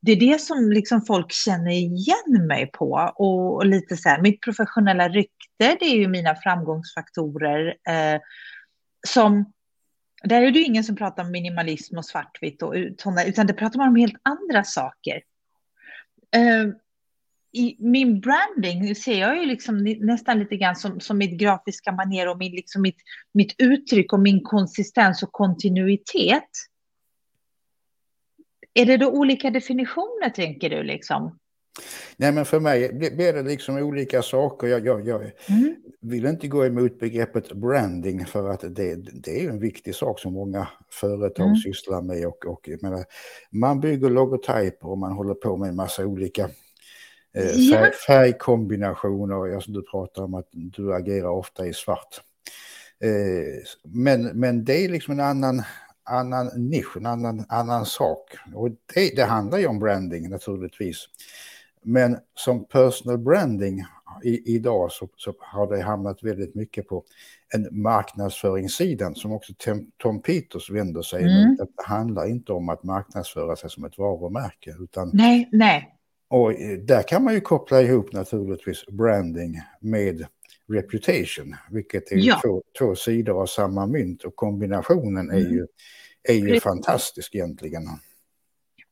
Det 0.00 0.12
är 0.12 0.16
det 0.16 0.40
som 0.40 0.72
liksom 0.72 1.02
folk 1.02 1.32
känner 1.32 1.70
igen 1.70 2.46
mig 2.46 2.70
på. 2.72 3.12
Och, 3.16 3.54
och 3.54 3.66
lite 3.66 3.96
så 3.96 4.08
här, 4.08 4.22
mitt 4.22 4.40
professionella 4.40 5.08
rykte, 5.08 5.76
det 5.80 5.84
är 5.84 5.96
ju 5.96 6.08
mina 6.08 6.34
framgångsfaktorer. 6.34 7.76
Eh, 7.88 8.20
som, 9.06 9.52
där 10.24 10.42
är 10.42 10.50
det 10.50 10.58
ju 10.58 10.64
ingen 10.64 10.84
som 10.84 10.96
pratar 10.96 11.24
om 11.24 11.30
minimalism 11.30 11.98
och 11.98 12.04
svartvitt, 12.04 12.62
och, 12.62 12.74
utan 13.26 13.46
det 13.46 13.54
pratar 13.54 13.78
man 13.78 13.88
om 13.88 13.96
helt 13.96 14.20
andra 14.22 14.64
saker. 14.64 15.22
Eh, 16.36 16.83
i 17.54 17.76
min 17.78 18.20
branding 18.20 18.94
ser 18.94 19.20
jag 19.20 19.36
ju 19.36 19.46
liksom 19.46 19.96
nästan 20.00 20.38
lite 20.38 20.56
grann 20.56 20.76
som, 20.76 21.00
som 21.00 21.18
mitt 21.18 21.40
grafiska 21.40 21.92
manér 21.92 22.28
och 22.28 22.38
min, 22.38 22.52
liksom 22.52 22.82
mitt, 22.82 22.96
mitt 23.34 23.54
uttryck 23.58 24.12
och 24.12 24.20
min 24.20 24.42
konsistens 24.42 25.22
och 25.22 25.32
kontinuitet. 25.32 26.48
Är 28.74 28.86
det 28.86 28.96
då 28.96 29.10
olika 29.10 29.50
definitioner, 29.50 30.30
tänker 30.30 30.70
du? 30.70 30.82
liksom? 30.82 31.38
Nej, 32.16 32.32
men 32.32 32.44
för 32.44 32.60
mig 32.60 32.92
blir 32.92 33.32
det 33.32 33.42
liksom 33.42 33.76
olika 33.76 34.22
saker. 34.22 34.66
Jag, 34.66 34.86
jag, 34.86 35.06
jag 35.06 35.20
mm. 35.22 35.76
vill 36.00 36.26
inte 36.26 36.48
gå 36.48 36.64
emot 36.64 36.98
begreppet 36.98 37.52
branding 37.52 38.26
för 38.26 38.48
att 38.48 38.60
det, 38.60 38.94
det 38.96 39.44
är 39.44 39.50
en 39.50 39.60
viktig 39.60 39.94
sak 39.94 40.20
som 40.20 40.32
många 40.32 40.68
företag 40.90 41.46
mm. 41.46 41.56
sysslar 41.56 42.02
med. 42.02 42.26
Och, 42.26 42.46
och 42.46 42.68
menar, 42.82 43.04
man 43.50 43.80
bygger 43.80 44.10
logotyper 44.10 44.88
och 44.88 44.98
man 44.98 45.12
håller 45.12 45.34
på 45.34 45.56
med 45.56 45.68
en 45.68 45.76
massa 45.76 46.06
olika 46.06 46.48
Eh, 47.34 47.70
färg, 47.70 47.92
färgkombinationer, 48.06 49.54
alltså 49.54 49.70
du 49.70 49.82
pratar 49.82 50.22
om 50.22 50.34
att 50.34 50.48
du 50.52 50.94
agerar 50.94 51.28
ofta 51.28 51.66
i 51.66 51.72
svart. 51.72 52.20
Eh, 53.00 53.62
men, 53.82 54.22
men 54.22 54.64
det 54.64 54.84
är 54.84 54.88
liksom 54.88 55.12
en 55.12 55.26
annan, 55.26 55.62
annan 56.04 56.50
nisch, 56.56 56.96
en 56.96 57.06
annan, 57.06 57.44
annan 57.48 57.86
sak. 57.86 58.36
Och 58.54 58.70
det, 58.94 59.16
det 59.16 59.24
handlar 59.24 59.58
ju 59.58 59.66
om 59.66 59.78
branding 59.78 60.30
naturligtvis. 60.30 61.08
Men 61.82 62.18
som 62.34 62.64
personal 62.64 63.18
branding 63.18 63.84
i, 64.22 64.54
idag 64.54 64.92
så, 64.92 65.08
så, 65.16 65.34
har 65.38 65.76
det 65.76 65.82
hamnat 65.82 66.22
väldigt 66.22 66.54
mycket 66.54 66.88
på 66.88 67.04
en 67.54 67.82
marknadsföringssidan 67.82 69.14
som 69.14 69.32
också 69.32 69.52
Tom 69.96 70.22
Peters 70.22 70.70
vänder 70.70 71.02
sig 71.02 71.22
mm. 71.22 71.48
mot. 71.48 71.58
Det 71.58 71.82
handlar 71.84 72.26
inte 72.26 72.52
om 72.52 72.68
att 72.68 72.82
marknadsföra 72.82 73.56
sig 73.56 73.70
som 73.70 73.84
ett 73.84 73.98
varumärke. 73.98 74.74
Utan 74.80 75.10
nej, 75.14 75.48
nej. 75.52 75.93
Och 76.34 76.52
eh, 76.52 76.78
där 76.78 77.02
kan 77.02 77.24
man 77.24 77.34
ju 77.34 77.40
koppla 77.40 77.82
ihop 77.82 78.12
naturligtvis 78.12 78.86
branding 78.86 79.60
med 79.80 80.26
reputation, 80.72 81.56
vilket 81.70 82.12
är 82.12 82.16
ja. 82.16 82.40
två, 82.44 82.62
två 82.78 82.96
sidor 82.96 83.42
av 83.42 83.46
samma 83.46 83.86
mynt 83.86 84.24
och 84.24 84.36
kombinationen 84.36 85.30
är 85.30 85.40
mm. 85.40 85.52
ju, 85.52 85.66
är 86.28 86.34
ju 86.34 86.60
fantastisk 86.60 87.34
egentligen. 87.34 87.82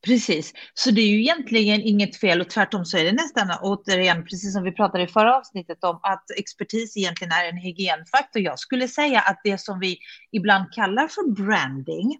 Precis, 0.05 0.53
så 0.73 0.91
det 0.91 1.01
är 1.01 1.07
ju 1.07 1.19
egentligen 1.19 1.81
inget 1.81 2.15
fel 2.15 2.41
och 2.41 2.49
tvärtom 2.49 2.85
så 2.85 2.97
är 2.97 3.03
det 3.03 3.11
nästan 3.11 3.47
återigen, 3.61 4.23
precis 4.23 4.53
som 4.53 4.63
vi 4.63 4.71
pratade 4.71 5.03
i 5.03 5.07
förra 5.07 5.37
avsnittet 5.37 5.83
om, 5.83 5.99
att 6.03 6.25
expertis 6.37 6.97
egentligen 6.97 7.31
är 7.31 7.49
en 7.49 7.57
hygienfaktor. 7.57 8.41
Jag 8.41 8.59
skulle 8.59 8.87
säga 8.87 9.19
att 9.19 9.41
det 9.43 9.57
som 9.57 9.79
vi 9.79 9.97
ibland 10.31 10.73
kallar 10.73 11.07
för 11.07 11.31
branding 11.31 12.19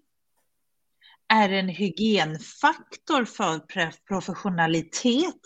är 1.28 1.48
en 1.48 1.68
hygienfaktor 1.68 3.24
för 3.24 3.60
professionalitet. 4.08 5.40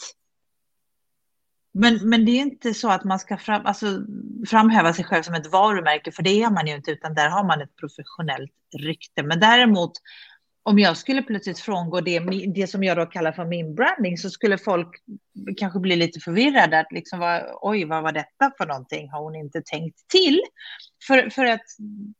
Men, 1.74 2.08
men 2.08 2.24
det 2.24 2.32
är 2.32 2.40
inte 2.40 2.74
så 2.74 2.90
att 2.90 3.04
man 3.04 3.18
ska 3.18 3.36
fram, 3.36 3.66
alltså, 3.66 3.86
framhäva 4.46 4.94
sig 4.94 5.04
själv 5.04 5.22
som 5.22 5.34
ett 5.34 5.52
varumärke, 5.52 6.12
för 6.12 6.22
det 6.22 6.42
är 6.42 6.50
man 6.50 6.66
ju 6.66 6.74
inte, 6.74 6.90
utan 6.90 7.14
där 7.14 7.28
har 7.28 7.44
man 7.44 7.60
ett 7.60 7.76
professionellt 7.76 8.52
rykte. 8.78 9.22
Men 9.22 9.40
däremot 9.40 9.92
om 10.68 10.78
jag 10.78 10.96
skulle 10.96 11.22
plötsligt 11.22 11.58
frångå 11.58 12.00
det, 12.00 12.20
det 12.54 12.66
som 12.66 12.84
jag 12.84 12.96
då 12.96 13.06
kallar 13.06 13.32
för 13.32 13.44
min 13.44 13.74
branding 13.74 14.18
så 14.18 14.30
skulle 14.30 14.58
folk 14.58 14.88
kanske 15.56 15.80
bli 15.80 15.96
lite 15.96 16.20
förvirrade. 16.20 16.80
Att 16.80 16.92
liksom 16.92 17.18
vad, 17.18 17.42
Oj, 17.60 17.84
vad 17.84 18.02
var 18.02 18.12
detta 18.12 18.52
för 18.58 18.66
någonting? 18.66 19.10
Har 19.10 19.22
hon 19.22 19.36
inte 19.36 19.62
tänkt 19.62 20.08
till? 20.08 20.40
För, 21.06 21.30
för 21.30 21.44
att 21.44 21.64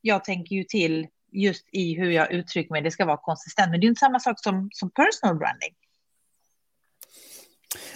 jag 0.01 0.25
tänker 0.25 0.57
ju 0.57 0.65
till 0.65 1.07
just 1.33 1.67
i 1.73 1.95
hur 1.95 2.11
jag 2.11 2.33
uttrycker 2.33 2.73
mig. 2.73 2.83
Det 2.83 2.91
ska 2.91 3.05
vara 3.05 3.17
konsistent. 3.17 3.71
Men 3.71 3.81
det 3.81 3.87
är 3.87 3.89
inte 3.89 3.99
samma 3.99 4.21
sak 4.21 4.41
som, 4.41 4.69
som 4.73 4.91
personal 4.91 5.37
branding. 5.37 5.75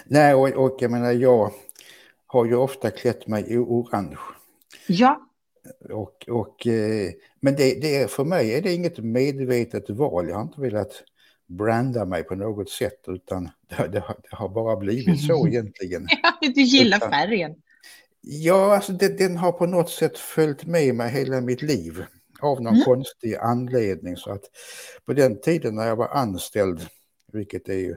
Nej, 0.04 0.34
och, 0.34 0.48
och 0.48 0.76
jag 0.80 0.90
menar, 0.90 1.12
jag 1.12 1.52
har 2.26 2.44
ju 2.44 2.54
ofta 2.54 2.90
klätt 2.90 3.26
mig 3.26 3.44
i 3.52 3.56
orange. 3.56 4.18
Ja. 4.86 5.28
Och, 5.90 6.28
och, 6.28 6.66
eh, 6.66 7.10
men 7.40 7.56
det, 7.56 7.80
det, 7.80 8.10
för 8.10 8.24
mig 8.24 8.54
är 8.54 8.62
det 8.62 8.72
inget 8.72 8.98
medvetet 8.98 9.90
val. 9.90 10.28
Jag 10.28 10.36
har 10.36 10.42
inte 10.42 10.60
velat 10.60 11.02
branda 11.46 12.04
mig 12.04 12.22
på 12.22 12.34
något 12.34 12.70
sätt 12.70 13.04
utan 13.06 13.44
det, 13.68 13.76
det, 13.76 13.88
det 13.90 14.36
har 14.36 14.48
bara 14.48 14.76
blivit 14.76 15.26
så 15.26 15.46
egentligen. 15.48 16.06
Ja, 16.22 16.32
du 16.40 16.62
gillar 16.62 16.96
utan, 16.96 17.10
färgen. 17.10 17.54
Ja, 18.20 18.74
alltså 18.74 18.92
det, 18.92 19.18
den 19.18 19.36
har 19.36 19.52
på 19.52 19.66
något 19.66 19.90
sätt 19.90 20.18
följt 20.18 20.64
med 20.64 20.94
mig 20.94 21.10
hela 21.10 21.40
mitt 21.40 21.62
liv 21.62 22.04
av 22.42 22.62
någon 22.62 22.74
mm. 22.74 22.84
konstig 22.84 23.34
anledning. 23.34 24.16
Så 24.16 24.32
att 24.32 24.44
på 25.06 25.12
den 25.12 25.40
tiden 25.40 25.74
när 25.74 25.86
jag 25.86 25.96
var 25.96 26.08
anställd, 26.08 26.80
vilket 27.32 27.68
är 27.68 27.78
ju 27.78 27.96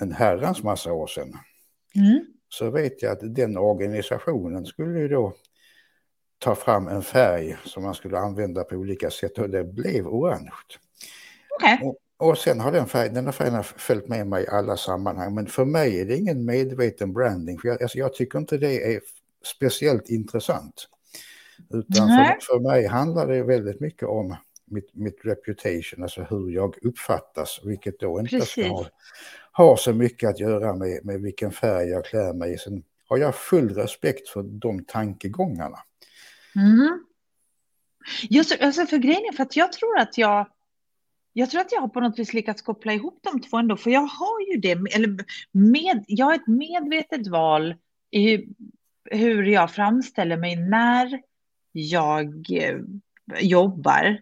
en 0.00 0.12
herrans 0.12 0.62
massa 0.62 0.92
år 0.92 1.06
sedan, 1.06 1.32
mm. 1.94 2.26
så 2.48 2.70
vet 2.70 3.02
jag 3.02 3.12
att 3.12 3.34
den 3.34 3.56
organisationen 3.56 4.66
skulle 4.66 4.98
ju 5.00 5.08
då 5.08 5.34
ta 6.38 6.54
fram 6.54 6.88
en 6.88 7.02
färg 7.02 7.56
som 7.64 7.82
man 7.82 7.94
skulle 7.94 8.18
använda 8.18 8.64
på 8.64 8.76
olika 8.76 9.10
sätt 9.10 9.38
och 9.38 9.50
det 9.50 9.64
blev 9.64 10.06
orange. 10.06 10.50
Okay. 11.56 11.78
Och, 11.82 11.96
och 12.16 12.38
sen 12.38 12.60
har 12.60 12.72
den 12.72 12.86
färgen, 12.86 13.14
den 13.14 13.32
färgen 13.32 13.62
följt 13.62 14.08
med 14.08 14.26
mig 14.26 14.44
i 14.44 14.48
alla 14.48 14.76
sammanhang. 14.76 15.34
Men 15.34 15.46
för 15.46 15.64
mig 15.64 16.00
är 16.00 16.04
det 16.04 16.16
ingen 16.16 16.44
medveten 16.44 17.12
branding. 17.12 17.58
För 17.58 17.68
jag, 17.68 17.82
alltså 17.82 17.98
jag 17.98 18.14
tycker 18.14 18.38
inte 18.38 18.58
det 18.58 18.94
är 18.94 19.00
speciellt 19.44 20.08
intressant. 20.08 20.88
Utan 21.70 22.08
för, 22.08 22.38
för, 22.40 22.60
mig 22.60 22.86
handlar 22.86 23.26
det 23.26 23.42
väldigt 23.42 23.80
mycket 23.80 24.08
om 24.08 24.36
mitt, 24.64 24.94
mitt 24.94 25.20
reputation, 25.24 26.02
alltså 26.02 26.22
hur 26.22 26.50
jag 26.50 26.84
uppfattas. 26.84 27.60
Vilket 27.64 28.00
då 28.00 28.20
inte 28.20 28.38
Precis. 28.38 28.66
ska 28.66 28.86
ha, 29.52 29.76
så 29.76 29.92
mycket 29.92 30.30
att 30.30 30.40
göra 30.40 30.74
med, 30.74 31.04
med 31.04 31.20
vilken 31.20 31.52
färg 31.52 31.88
jag 31.88 32.04
klär 32.04 32.32
mig 32.32 32.54
i. 32.54 32.58
Sen 32.58 32.82
har 33.08 33.16
jag 33.18 33.34
full 33.34 33.74
respekt 33.74 34.28
för 34.28 34.42
de 34.42 34.84
tankegångarna. 34.84 35.78
Mm. 36.56 37.04
Just 38.22 38.60
alltså 38.60 38.86
för 38.86 38.98
grejen 38.98 39.24
är 39.28 39.32
för 39.32 39.42
att 39.42 39.56
jag 39.56 39.72
tror 39.72 39.98
att 39.98 40.18
jag 40.18 40.46
jag 41.32 41.50
tror 41.50 41.60
att 41.60 41.72
jag 41.72 41.80
har 41.80 41.88
på 41.88 42.00
något 42.00 42.18
vis 42.18 42.32
lyckats 42.32 42.62
koppla 42.62 42.92
ihop 42.92 43.18
de 43.22 43.40
två 43.40 43.56
ändå, 43.56 43.76
för 43.76 43.90
jag 43.90 44.00
har 44.00 44.40
ju 44.52 44.60
det, 44.60 44.70
eller 44.70 45.24
med, 45.52 46.04
jag 46.06 46.26
har 46.26 46.34
ett 46.34 46.46
medvetet 46.46 47.26
val 47.26 47.74
i 48.10 48.46
hur 49.10 49.42
jag 49.42 49.70
framställer 49.70 50.36
mig 50.36 50.56
när 50.56 51.20
jag 51.76 52.50
eh, 52.50 52.78
jobbar. 53.40 54.18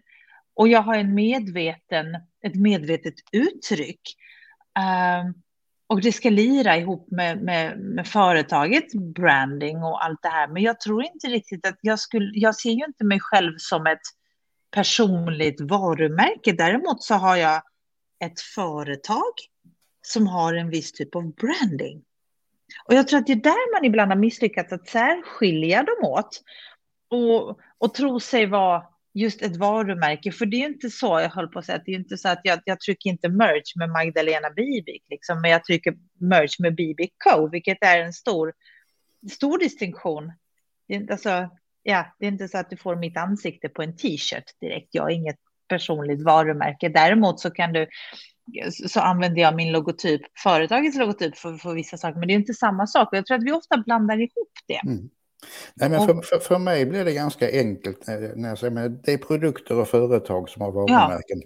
Och 0.55 0.67
jag 0.67 0.81
har 0.81 0.95
en 0.95 1.13
medveten, 1.13 2.05
ett 2.41 2.55
medvetet 2.55 3.13
uttryck. 3.31 4.01
Uh, 4.79 5.31
och 5.87 6.01
det 6.01 6.11
ska 6.11 6.29
lira 6.29 6.77
ihop 6.77 7.11
med, 7.11 7.41
med, 7.41 7.79
med 7.79 8.07
företagets 8.07 8.95
branding 8.95 9.77
och 9.77 10.05
allt 10.05 10.21
det 10.21 10.29
här. 10.29 10.47
Men 10.47 10.63
jag 10.63 10.79
tror 10.79 11.03
inte 11.03 11.27
riktigt 11.27 11.67
att 11.67 11.77
jag 11.81 11.99
skulle, 11.99 12.31
jag 12.33 12.55
ser 12.55 12.71
ju 12.71 12.85
inte 12.85 13.03
mig 13.03 13.19
själv 13.19 13.53
som 13.57 13.87
ett 13.87 14.01
personligt 14.71 15.61
varumärke. 15.61 16.51
Däremot 16.51 17.03
så 17.03 17.13
har 17.13 17.35
jag 17.35 17.61
ett 18.25 18.39
företag 18.39 19.33
som 20.01 20.27
har 20.27 20.53
en 20.53 20.69
viss 20.69 20.91
typ 20.91 21.15
av 21.15 21.33
branding. 21.33 22.03
Och 22.85 22.93
jag 22.93 23.07
tror 23.07 23.19
att 23.19 23.27
det 23.27 23.33
är 23.33 23.35
där 23.35 23.75
man 23.75 23.85
ibland 23.85 24.11
har 24.11 24.17
misslyckats 24.17 24.73
att 24.73 24.87
särskilja 24.87 25.83
dem 25.83 26.09
åt. 26.09 26.41
Och, 27.15 27.59
och 27.77 27.93
tro 27.93 28.19
sig 28.19 28.45
vara 28.45 28.83
just 29.13 29.41
ett 29.41 29.55
varumärke. 29.55 30.31
För 30.31 30.45
det 30.45 30.57
är 30.57 30.65
inte 30.65 30.89
så, 30.89 31.19
jag 31.19 31.29
höll 31.29 31.47
på 31.47 31.59
att 31.59 31.65
säga, 31.65 31.81
det 31.85 31.91
är 31.91 31.95
inte 31.95 32.17
så 32.17 32.29
att 32.29 32.41
jag, 32.43 32.59
jag 32.65 32.79
trycker 32.79 33.09
inte 33.09 33.29
merch 33.29 33.75
med 33.75 33.89
Magdalena 33.89 34.49
Bibik, 34.49 35.03
liksom, 35.09 35.41
men 35.41 35.51
jag 35.51 35.63
trycker 35.63 35.95
merch 36.19 36.59
med 36.59 36.75
Bibik 36.75 37.13
Co, 37.23 37.47
vilket 37.47 37.77
är 37.81 37.99
en 37.99 38.13
stor, 38.13 38.53
stor 39.31 39.59
distinktion. 39.59 40.31
Det 40.87 40.93
är, 40.93 40.97
inte, 40.97 41.13
alltså, 41.13 41.49
ja, 41.83 42.15
det 42.19 42.25
är 42.25 42.31
inte 42.31 42.47
så 42.47 42.57
att 42.57 42.69
du 42.69 42.77
får 42.77 42.95
mitt 42.95 43.17
ansikte 43.17 43.69
på 43.69 43.81
en 43.81 43.97
t-shirt 43.97 44.59
direkt. 44.61 44.89
Jag 44.91 45.03
har 45.03 45.09
inget 45.09 45.39
personligt 45.67 46.23
varumärke. 46.23 46.89
Däremot 46.89 47.39
så 47.39 47.51
kan 47.51 47.73
du 47.73 47.87
så 48.87 48.99
använder 48.99 49.41
jag 49.41 49.55
min 49.55 49.71
logotyp, 49.71 50.21
företagets 50.43 50.97
logotyp 50.97 51.37
för, 51.37 51.57
för 51.57 51.73
vissa 51.73 51.97
saker, 51.97 52.19
men 52.19 52.27
det 52.27 52.33
är 52.33 52.35
inte 52.35 52.53
samma 52.53 52.87
sak. 52.87 53.09
Jag 53.11 53.25
tror 53.25 53.37
att 53.37 53.43
vi 53.43 53.51
ofta 53.51 53.77
blandar 53.77 54.17
ihop 54.17 54.51
det. 54.67 54.81
Mm. 54.87 55.09
Nej, 55.73 55.89
men 55.89 56.07
för, 56.07 56.21
för, 56.21 56.39
för 56.39 56.59
mig 56.59 56.85
blir 56.85 57.05
det 57.05 57.13
ganska 57.13 57.51
enkelt 57.51 58.07
när 58.07 58.49
jag 58.49 58.57
säger 58.57 58.85
att 58.85 59.03
det 59.03 59.13
är 59.13 59.17
produkter 59.17 59.79
och 59.79 59.87
företag 59.87 60.49
som 60.49 60.61
har 60.61 60.71
varumärken. 60.71 61.41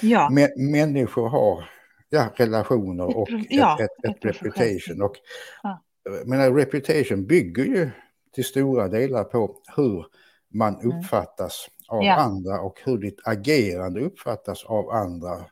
Ja. 0.00 0.30
Ja. 0.32 0.48
människor 0.56 1.28
har 1.28 1.68
ja, 2.08 2.32
relationer 2.36 3.16
och 3.16 3.28
ja, 3.48 3.78
ett, 3.80 3.90
ett, 4.10 4.16
ett 4.16 4.24
reputation. 4.24 5.02
Och, 5.02 5.16
ja. 5.62 5.82
Men 6.24 6.56
reputation 6.56 7.26
bygger 7.26 7.64
ju 7.64 7.90
till 8.34 8.44
stora 8.44 8.88
delar 8.88 9.24
på 9.24 9.56
hur 9.76 10.06
man 10.54 10.80
mm. 10.80 10.98
uppfattas 10.98 11.68
mm. 11.68 11.98
av 11.98 12.04
ja. 12.04 12.14
andra 12.14 12.60
och 12.60 12.80
hur 12.84 12.98
ditt 12.98 13.20
agerande 13.24 14.00
uppfattas 14.00 14.64
av 14.64 14.90
andra. 14.90 15.44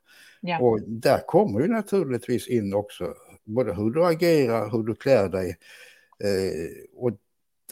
Och 0.60 0.80
där 0.86 1.18
kommer 1.26 1.60
ju 1.60 1.68
naturligtvis 1.68 2.48
in 2.48 2.74
också 2.74 3.14
både 3.44 3.74
hur 3.74 3.90
du 3.90 4.06
agerar, 4.06 4.70
hur 4.70 4.82
du 4.82 4.94
klär 4.94 5.28
dig. 5.28 5.56
Eh, 6.24 6.70
och 6.96 7.10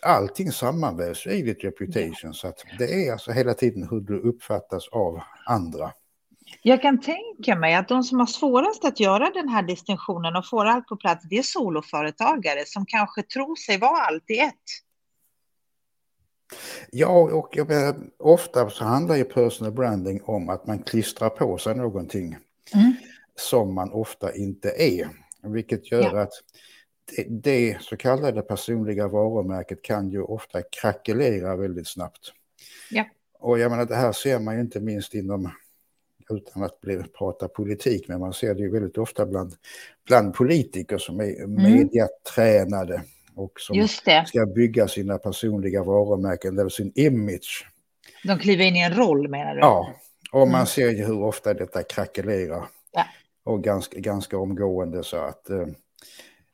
allting 0.02 0.52
sammanvävs 0.52 1.26
i 1.26 1.42
ditt 1.42 1.64
reputation. 1.64 2.34
Så 2.34 2.48
att 2.48 2.64
det 2.78 3.06
är 3.06 3.12
alltså 3.12 3.32
hela 3.32 3.54
tiden 3.54 3.88
hur 3.90 4.00
du 4.00 4.20
uppfattas 4.20 4.88
av 4.88 5.20
andra. 5.46 5.92
Jag 6.62 6.82
kan 6.82 7.00
tänka 7.00 7.56
mig 7.56 7.74
att 7.74 7.88
de 7.88 8.02
som 8.02 8.18
har 8.18 8.26
svårast 8.26 8.84
att 8.84 9.00
göra 9.00 9.30
den 9.30 9.48
här 9.48 9.62
distinktionen 9.62 10.36
och 10.36 10.48
få 10.48 10.60
allt 10.60 10.86
på 10.86 10.96
plats, 10.96 11.24
det 11.30 11.38
är 11.38 11.42
soloföretagare 11.42 12.64
som 12.66 12.86
kanske 12.86 13.22
tror 13.22 13.56
sig 13.56 13.78
vara 13.78 14.00
allt 14.00 14.30
i 14.30 14.38
ett. 14.38 14.54
Ja, 16.90 17.08
och 17.08 17.48
jag 17.52 17.68
menar, 17.68 17.96
ofta 18.18 18.70
så 18.70 18.84
handlar 18.84 19.16
ju 19.16 19.24
personal 19.24 19.72
branding 19.72 20.22
om 20.24 20.48
att 20.48 20.66
man 20.66 20.78
klistrar 20.78 21.28
på 21.28 21.58
sig 21.58 21.74
någonting 21.74 22.36
mm. 22.74 22.94
som 23.36 23.74
man 23.74 23.92
ofta 23.92 24.34
inte 24.34 24.70
är. 24.70 25.08
Vilket 25.42 25.92
gör 25.92 26.14
ja. 26.14 26.20
att 26.20 26.32
det, 27.16 27.26
det 27.28 27.82
så 27.82 27.96
kallade 27.96 28.42
personliga 28.42 29.08
varumärket 29.08 29.82
kan 29.82 30.10
ju 30.10 30.22
ofta 30.22 30.62
krackelera 30.62 31.56
väldigt 31.56 31.88
snabbt. 31.88 32.32
Ja. 32.90 33.04
Och 33.38 33.58
jag 33.58 33.70
menar, 33.70 33.86
det 33.86 33.94
här 33.94 34.12
ser 34.12 34.38
man 34.38 34.54
ju 34.54 34.60
inte 34.60 34.80
minst 34.80 35.14
inom, 35.14 35.50
utan 36.30 36.62
att 36.62 36.80
bli, 36.80 37.02
prata 37.18 37.48
politik, 37.48 38.08
men 38.08 38.20
man 38.20 38.32
ser 38.32 38.54
det 38.54 38.60
ju 38.60 38.70
väldigt 38.70 38.98
ofta 38.98 39.26
bland, 39.26 39.54
bland 40.06 40.34
politiker 40.34 40.98
som 40.98 41.20
är 41.20 41.44
mm. 41.44 41.54
mediatränade 41.54 43.02
och 43.34 43.60
som 43.60 43.88
ska 44.26 44.46
bygga 44.46 44.88
sina 44.88 45.18
personliga 45.18 45.84
varumärken 45.84 46.58
eller 46.58 46.68
sin 46.68 46.92
image. 46.94 47.66
De 48.24 48.38
kliver 48.38 48.64
in 48.64 48.76
i 48.76 48.80
en 48.80 48.94
roll 48.94 49.28
menar 49.28 49.54
du? 49.54 49.60
Ja, 49.60 49.94
och 50.32 50.48
man 50.48 50.54
mm. 50.54 50.66
ser 50.66 50.90
ju 50.90 51.04
hur 51.04 51.22
ofta 51.22 51.54
detta 51.54 51.82
krackelerar. 51.82 52.68
Ja. 52.92 53.04
Och 53.44 53.64
ganska, 53.64 53.98
ganska 53.98 54.38
omgående 54.38 55.04
så 55.04 55.16
att 55.16 55.50
eh, 55.50 55.66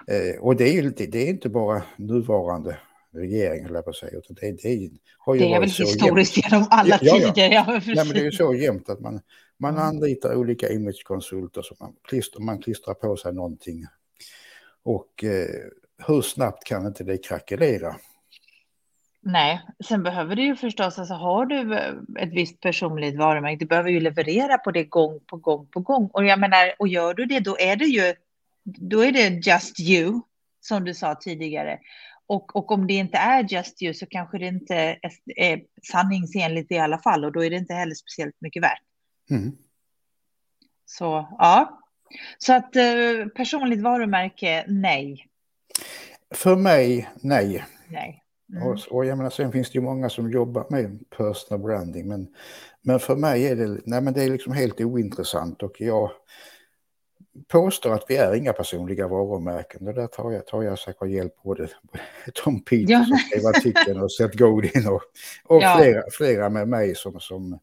Eh, 0.08 0.40
och 0.40 0.56
det 0.56 0.68
är 0.68 0.72
ju 0.72 0.90
det 0.90 1.16
är 1.16 1.28
inte 1.28 1.48
bara 1.48 1.82
nuvarande 1.96 2.78
regering, 3.14 3.64
höll 3.64 3.74
jag 3.74 3.84
på 3.84 3.90
att 3.90 3.96
säga, 3.96 4.18
utan 4.18 4.36
det, 4.40 4.62
det 4.62 4.90
har 5.18 5.34
ju 5.34 5.40
Det 5.40 5.54
är 5.54 5.60
väl 5.60 5.68
historiskt 5.68 6.36
jämt. 6.36 6.52
genom 6.52 6.66
alla 6.70 6.98
ja, 7.02 7.18
ja, 7.18 7.32
tider. 7.32 7.52
Ja, 7.52 7.64
Nej, 7.86 7.96
men 7.96 8.08
det 8.08 8.20
är 8.20 8.24
ju 8.24 8.32
så 8.32 8.54
jämnt 8.54 8.88
att 8.88 9.00
man, 9.00 9.20
man 9.58 9.74
mm. 9.74 9.82
anlitar 9.82 10.34
olika 10.34 10.68
imagekonsulter 10.72 11.62
som 11.62 11.76
man 11.80 11.94
klistrar, 12.08 12.40
man 12.40 12.58
klistrar 12.58 12.94
på 12.94 13.16
sig 13.16 13.34
någonting. 13.34 13.86
Och 14.82 15.24
eh, 15.24 15.46
hur 16.06 16.22
snabbt 16.22 16.64
kan 16.64 16.86
inte 16.86 17.04
det 17.04 17.18
krackelera? 17.18 17.96
Nej, 19.26 19.60
sen 19.84 20.02
behöver 20.02 20.36
du 20.36 20.42
ju 20.42 20.56
förstås, 20.56 20.98
alltså 20.98 21.14
har 21.14 21.46
du 21.46 21.74
eh, 21.74 21.94
ett 22.18 22.32
visst 22.32 22.60
personligt 22.60 23.16
varumärke, 23.16 23.56
du 23.56 23.66
behöver 23.66 23.90
ju 23.90 24.00
leverera 24.00 24.58
på 24.58 24.70
det 24.70 24.84
gång 24.84 25.20
på 25.26 25.36
gång 25.36 25.66
på 25.66 25.80
gång. 25.80 26.10
Och 26.12 26.24
jag 26.24 26.40
menar, 26.40 26.74
och 26.78 26.88
gör 26.88 27.14
du 27.14 27.24
det, 27.24 27.40
då 27.40 27.56
är 27.58 27.76
det 27.76 27.84
ju, 27.84 28.14
då 28.64 29.04
är 29.04 29.12
det 29.12 29.46
just 29.46 29.80
you, 29.80 30.20
som 30.60 30.84
du 30.84 30.94
sa 30.94 31.14
tidigare. 31.14 31.78
Och, 32.26 32.56
och 32.56 32.70
om 32.70 32.86
det 32.86 32.94
inte 32.94 33.18
är 33.18 33.42
just 33.52 33.82
you 33.82 33.94
så 33.94 34.06
kanske 34.06 34.38
det 34.38 34.46
inte 34.46 34.74
är, 34.74 34.98
är 35.36 35.62
sanningsenligt 35.82 36.72
i 36.72 36.78
alla 36.78 36.98
fall, 36.98 37.24
och 37.24 37.32
då 37.32 37.44
är 37.44 37.50
det 37.50 37.56
inte 37.56 37.74
heller 37.74 37.94
speciellt 37.94 38.36
mycket 38.40 38.62
värt. 38.62 38.82
Mm. 39.30 39.52
Så 40.86 41.36
ja, 41.38 41.80
så 42.38 42.52
att 42.52 42.76
eh, 42.76 43.26
personligt 43.36 43.82
varumärke, 43.82 44.64
nej. 44.68 45.26
För 46.34 46.56
mig, 46.56 47.08
nej. 47.20 47.64
Nej. 47.88 48.22
Mm. 48.52 48.62
Och, 48.62 48.78
och 48.90 49.04
jag 49.04 49.18
menar, 49.18 49.30
sen 49.30 49.52
finns 49.52 49.70
det 49.70 49.78
ju 49.78 49.84
många 49.84 50.10
som 50.10 50.30
jobbar 50.30 50.66
med 50.70 51.10
personal 51.10 51.60
branding, 51.60 52.08
men, 52.08 52.26
men 52.82 53.00
för 53.00 53.16
mig 53.16 53.46
är 53.46 53.56
det, 53.56 53.80
nej, 53.84 54.00
men 54.00 54.14
det 54.14 54.24
är 54.24 54.30
liksom 54.30 54.52
helt 54.52 54.80
ointressant 54.80 55.62
och 55.62 55.80
jag 55.80 56.10
påstår 57.48 57.94
att 57.94 58.04
vi 58.08 58.16
är 58.16 58.34
inga 58.34 58.52
personliga 58.52 59.08
varumärken. 59.08 59.88
Och 59.88 59.94
där 59.94 60.06
tar 60.06 60.32
jag, 60.32 60.46
tar 60.46 60.62
jag 60.62 60.78
säkert 60.78 61.08
hjälp 61.08 61.42
både 61.42 61.68
Tom 62.34 62.64
Peters 62.64 62.90
ja. 62.90 63.04
som 63.04 63.16
skrev 63.16 63.46
artikeln 63.46 64.02
och 64.02 64.12
Seth 64.12 64.36
Godin 64.36 64.88
och, 64.88 65.02
och 65.44 65.62
ja. 65.62 65.76
flera, 65.78 66.02
flera 66.12 66.48
med 66.48 66.68
mig 66.68 66.94
som, 66.94 67.20
som 67.20 67.58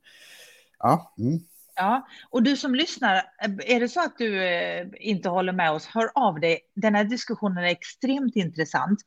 ja. 0.80 1.14
Mm. 1.20 1.40
Ja, 1.76 2.08
och 2.30 2.44
du 2.44 2.58
som 2.58 2.76
lyssnar, 2.76 3.24
är 3.66 3.80
det 3.80 3.90
så 3.90 4.00
att 4.00 4.18
du 4.18 4.44
eh, 4.44 4.88
inte 5.00 5.30
håller 5.30 5.54
med 5.54 5.72
oss, 5.72 5.86
hör 5.86 6.10
av 6.16 6.40
dig. 6.40 6.60
Den 6.76 6.96
här 6.96 7.04
diskussionen 7.04 7.64
är 7.64 7.68
extremt 7.68 8.36
intressant. 8.36 9.00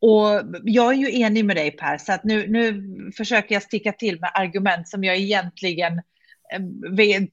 Och 0.00 0.42
jag 0.64 0.92
är 0.92 0.96
ju 0.96 1.20
enig 1.20 1.44
med 1.44 1.56
dig 1.56 1.70
Per, 1.70 1.98
så 1.98 2.12
att 2.12 2.24
nu, 2.24 2.46
nu 2.48 2.82
försöker 3.16 3.54
jag 3.54 3.62
sticka 3.62 3.92
till 3.92 4.20
med 4.20 4.30
argument 4.34 4.88
som 4.88 5.04
jag 5.04 5.16
egentligen 5.16 5.92
eh, 5.98 6.02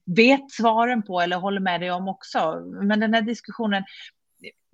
vet, 0.06 0.50
svaren 0.50 1.02
på 1.02 1.20
eller 1.20 1.36
håller 1.36 1.60
med 1.60 1.80
dig 1.80 1.90
om 1.90 2.08
också. 2.08 2.60
Men 2.82 3.00
den 3.00 3.14
här 3.14 3.22
diskussionen 3.22 3.84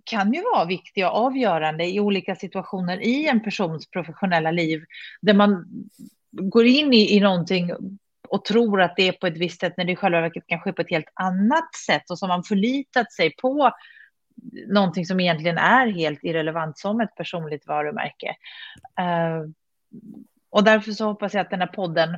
kan 0.04 0.32
ju 0.32 0.42
vara 0.42 0.64
viktig 0.64 1.06
och 1.06 1.16
avgörande 1.16 1.84
i 1.84 2.00
olika 2.00 2.36
situationer 2.36 3.00
i 3.00 3.28
en 3.28 3.42
persons 3.42 3.90
professionella 3.90 4.50
liv, 4.50 4.84
där 5.22 5.34
man 5.34 5.64
går 6.30 6.66
in 6.66 6.92
i, 6.92 7.16
i 7.16 7.20
någonting 7.20 7.70
och 8.28 8.44
tror 8.44 8.82
att 8.82 8.96
det 8.96 9.08
är 9.08 9.12
på 9.12 9.26
ett 9.26 9.38
visst 9.38 9.60
sätt 9.60 9.76
när 9.76 9.84
det 9.84 9.92
i 9.92 9.96
själva 9.96 10.20
verket 10.20 10.46
kan 10.46 10.60
ske 10.60 10.72
på 10.72 10.82
ett 10.82 10.90
helt 10.90 11.12
annat 11.14 11.74
sätt 11.86 12.10
och 12.10 12.18
som 12.18 12.28
man 12.28 12.42
förlitat 12.42 13.12
sig 13.12 13.36
på 13.36 13.72
någonting 14.66 15.06
som 15.06 15.20
egentligen 15.20 15.58
är 15.58 15.86
helt 15.86 16.24
irrelevant 16.24 16.78
som 16.78 17.00
ett 17.00 17.14
personligt 17.14 17.66
varumärke. 17.66 18.36
Uh, 19.00 19.50
och 20.50 20.64
därför 20.64 20.92
så 20.92 21.04
hoppas 21.04 21.34
jag 21.34 21.40
att 21.40 21.50
den 21.50 21.60
här 21.60 21.66
podden 21.66 22.16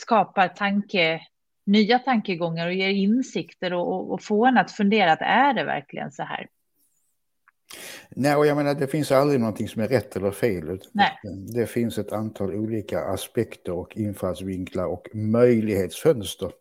skapar 0.00 0.48
tanke, 0.48 1.20
nya 1.66 1.98
tankegångar 1.98 2.66
och 2.66 2.74
ger 2.74 2.88
insikter 2.88 3.72
och, 3.72 3.92
och, 3.92 4.12
och 4.12 4.22
får 4.22 4.48
en 4.48 4.58
att 4.58 4.70
fundera 4.70 5.12
att 5.12 5.22
är 5.22 5.54
det 5.54 5.64
verkligen 5.64 6.12
så 6.12 6.22
här? 6.22 6.48
Nej, 8.08 8.36
och 8.36 8.46
jag 8.46 8.56
menar 8.56 8.74
det 8.74 8.86
finns 8.86 9.12
aldrig 9.12 9.40
någonting 9.40 9.68
som 9.68 9.82
är 9.82 9.88
rätt 9.88 10.16
eller 10.16 10.30
fel. 10.30 10.80
Nej. 10.92 11.18
Det 11.54 11.66
finns 11.66 11.98
ett 11.98 12.12
antal 12.12 12.54
olika 12.54 13.00
aspekter 13.00 13.72
och 13.72 13.96
infallsvinklar 13.96 14.86
och 14.86 15.08
möjlighetsfönster. 15.14 16.52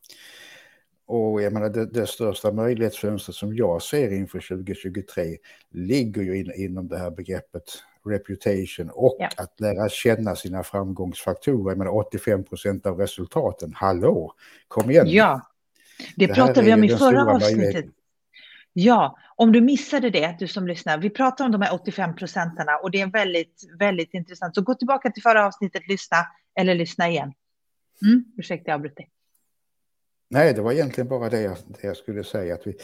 Och 1.07 1.41
jag 1.41 1.53
menar 1.53 1.69
det, 1.69 1.85
det 1.85 2.07
största 2.07 2.51
möjlighetsfönstret 2.51 3.35
som 3.35 3.55
jag 3.55 3.81
ser 3.81 4.13
inför 4.13 4.39
2023 4.39 5.37
ligger 5.69 6.21
ju 6.21 6.39
in, 6.39 6.51
inom 6.55 6.87
det 6.87 6.97
här 6.97 7.11
begreppet 7.11 7.63
reputation 8.05 8.89
och 8.89 9.17
ja. 9.19 9.29
att 9.37 9.59
lära 9.59 9.89
känna 9.89 10.35
sina 10.35 10.63
framgångsfaktorer. 10.63 11.71
Jag 11.71 11.77
menar 11.77 11.95
85 11.95 12.43
procent 12.43 12.85
av 12.85 12.97
resultaten, 12.97 13.73
hallå, 13.75 14.33
kom 14.67 14.91
igen. 14.91 15.05
Ja, 15.09 15.51
det, 16.15 16.27
det 16.27 16.33
pratade 16.33 16.61
vi 16.61 16.73
om 16.73 16.83
i 16.83 16.89
förra 16.89 17.35
avsnittet. 17.35 17.85
Ja, 18.73 19.17
om 19.35 19.51
du 19.51 19.61
missade 19.61 20.09
det, 20.09 20.35
du 20.39 20.47
som 20.47 20.67
lyssnar, 20.67 20.97
vi 20.97 21.09
pratar 21.09 21.45
om 21.45 21.51
de 21.51 21.61
här 21.61 21.73
85 21.73 22.15
procenterna 22.15 22.77
och 22.77 22.91
det 22.91 23.01
är 23.01 23.07
väldigt, 23.07 23.63
väldigt 23.79 24.13
intressant. 24.13 24.55
Så 24.55 24.61
gå 24.61 24.73
tillbaka 24.73 25.11
till 25.11 25.23
förra 25.23 25.45
avsnittet, 25.45 25.87
lyssna 25.87 26.17
eller 26.59 26.75
lyssna 26.75 27.09
igen. 27.09 27.33
Mm, 28.01 28.25
ursäkta, 28.37 28.71
jag 28.71 28.75
avbröt 28.75 28.95
dig. 28.95 29.09
Nej, 30.29 30.53
det 30.53 30.61
var 30.61 30.71
egentligen 30.71 31.07
bara 31.07 31.29
det 31.29 31.41
jag, 31.41 31.57
det 31.67 31.87
jag 31.87 31.97
skulle 31.97 32.23
säga. 32.23 32.55
Att 32.55 32.67
vi, 32.67 32.77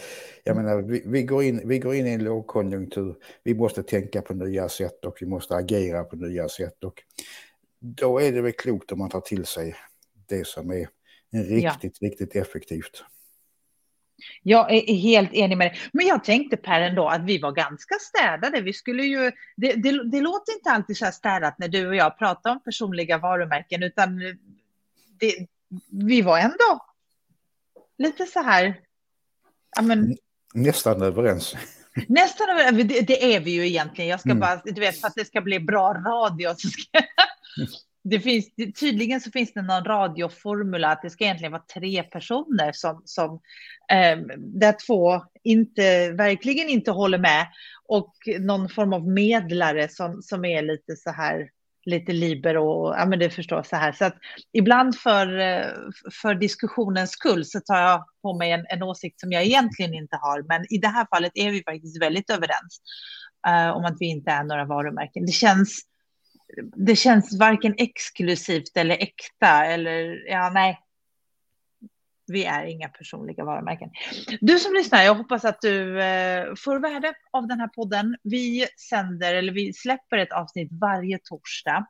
jag 0.43 0.56
menar, 0.56 0.82
vi, 0.82 1.04
vi, 1.06 1.23
går 1.23 1.43
in, 1.43 1.62
vi 1.67 1.80
går 1.80 1.95
in 1.95 2.08
i 2.08 2.13
en 2.13 2.23
lågkonjunktur, 2.23 3.15
vi 3.43 3.56
måste 3.56 3.84
tänka 3.84 4.21
på 4.21 4.34
nya 4.34 4.69
sätt 4.69 5.06
och 5.06 5.17
vi 5.21 5.27
måste 5.27 5.56
agera 5.56 6.04
på 6.04 6.15
nya 6.15 6.49
sätt. 6.49 6.84
Och 6.84 7.04
då 7.80 8.21
är 8.21 8.32
det 8.32 8.41
väl 8.41 8.51
klokt 8.51 8.91
om 8.91 8.99
man 8.99 9.10
tar 9.10 9.21
till 9.21 9.45
sig 9.45 9.75
det 10.30 10.47
som 10.47 10.71
är 10.71 10.88
riktigt, 11.32 11.97
ja. 11.99 12.08
riktigt 12.08 12.36
effektivt. 12.36 13.04
Jag 14.43 14.71
är 14.73 14.93
helt 14.93 15.34
enig 15.34 15.58
med 15.58 15.71
dig. 15.71 15.80
Men 15.93 16.08
jag 16.08 16.23
tänkte 16.23 16.58
Per 16.58 16.82
ändå 16.82 17.08
att 17.08 17.25
vi 17.25 17.38
var 17.38 17.51
ganska 17.51 17.95
städade. 17.95 18.62
Vi 18.62 18.73
skulle 18.73 19.04
ju, 19.04 19.32
det, 19.58 19.73
det, 19.73 20.10
det 20.12 20.21
låter 20.21 20.54
inte 20.54 20.69
alltid 20.69 20.97
så 20.97 21.06
här 21.06 21.12
städat 21.12 21.60
när 21.60 21.67
du 21.67 21.88
och 21.88 21.95
jag 21.95 22.17
pratar 22.17 22.51
om 22.51 22.63
personliga 22.63 23.17
varumärken, 23.17 23.84
utan 23.84 24.19
det, 25.19 25.47
vi 25.91 26.21
var 26.21 26.38
ändå 26.38 26.90
lite 28.02 28.26
så 28.26 28.42
här. 28.42 28.80
Men, 29.82 30.18
Nästan 30.54 31.02
överens. 31.02 31.56
Nästan 32.08 32.50
överens, 32.50 32.78
det, 32.78 33.02
det 33.02 33.36
är 33.36 33.40
vi 33.40 33.52
ju 33.52 33.68
egentligen. 33.68 34.10
Jag 34.10 34.20
ska 34.20 34.30
mm. 34.30 34.40
bara, 34.40 34.62
du 34.66 34.82
vet, 34.82 35.02
för 35.02 35.08
att 35.08 35.16
det 35.16 35.26
ska 35.26 35.42
bli 35.42 35.60
bra 35.60 35.94
radio 35.94 36.56
så 36.58 36.68
ska 36.68 36.84
det 38.04 38.20
finns, 38.20 38.46
tydligen 38.80 39.22
så 39.22 39.32
finns 39.32 39.54
det 39.54 39.62
någon 39.62 39.86
radioformula 39.86 40.92
att 40.92 41.02
det 41.02 41.10
ska 41.10 41.24
egentligen 41.24 41.52
vara 41.52 41.64
tre 41.74 42.04
personer 42.04 42.72
som, 42.74 43.02
som 43.06 43.34
eh, 43.92 44.18
där 44.38 44.76
två 44.88 45.26
inte, 45.44 46.12
verkligen 46.12 46.70
inte 46.70 46.92
håller 46.92 47.18
med 47.18 47.48
och 47.88 48.14
någon 48.40 48.70
form 48.70 48.94
av 48.94 49.08
medlare 49.08 49.88
som, 49.88 50.22
som 50.22 50.46
är 50.46 50.62
lite 50.62 50.96
så 50.96 51.12
här 51.12 51.50
lite 51.86 52.13
liber 52.13 52.58
och 52.58 52.96
ja, 52.98 53.06
men 53.06 53.20
det 53.20 53.30
förstår 53.30 53.63
så 53.63 53.76
här. 53.76 53.91
Så 53.91 54.06
att 54.06 54.15
ibland 54.54 54.96
för, 54.96 55.39
eh, 55.39 55.65
för 56.22 56.36
diskussionens 56.36 57.12
skull 57.12 57.46
så 57.46 57.60
tar 57.60 57.82
jag 57.82 58.06
på 58.22 58.38
mig 58.38 58.52
en, 58.52 58.65
en 58.70 58.84
åsikt 58.84 59.20
som 59.20 59.32
jag 59.32 59.44
egentligen 59.44 59.94
inte 59.94 60.17
har. 60.22 60.44
Men 60.48 60.74
i 60.74 60.78
det 60.78 60.88
här 60.88 61.08
fallet 61.15 61.32
är 61.36 61.52
vi 61.52 61.63
faktiskt 61.63 62.02
väldigt 62.02 62.30
överens 62.30 62.82
uh, 63.48 63.78
om 63.78 63.86
att 63.86 63.98
vi 64.00 64.06
inte 64.06 64.32
är 64.32 64.44
några 64.44 64.65
varumärken. 64.65 65.26
Det 65.26 65.32
känns, 65.32 65.82
det 66.76 66.96
känns 66.96 67.39
varken 67.39 67.76
exklusivt 67.78 68.78
eller 68.78 68.96
äkta 68.96 69.65
eller 69.65 70.30
ja, 70.30 70.50
nej, 70.54 70.80
vi 72.28 72.46
är 72.46 72.66
inga 72.66 72.90
personliga 72.90 73.46
varumärken. 73.46 73.90
Du 74.42 74.60
som 74.60 74.74
lyssnar, 74.74 75.04
jag 75.04 75.16
hoppas 75.16 75.46
att 75.46 75.62
du 75.62 76.02
eh, 76.02 76.56
får 76.58 76.80
värde 76.80 77.14
av 77.32 77.48
den 77.48 77.60
här 77.60 77.68
podden. 77.68 78.18
Vi 78.24 78.68
sänder, 78.90 79.36
eller 79.36 79.54
vi 79.54 79.74
släpper 79.74 80.18
ett 80.18 80.34
avsnitt 80.34 80.70
varje 80.82 81.20
torsdag. 81.24 81.86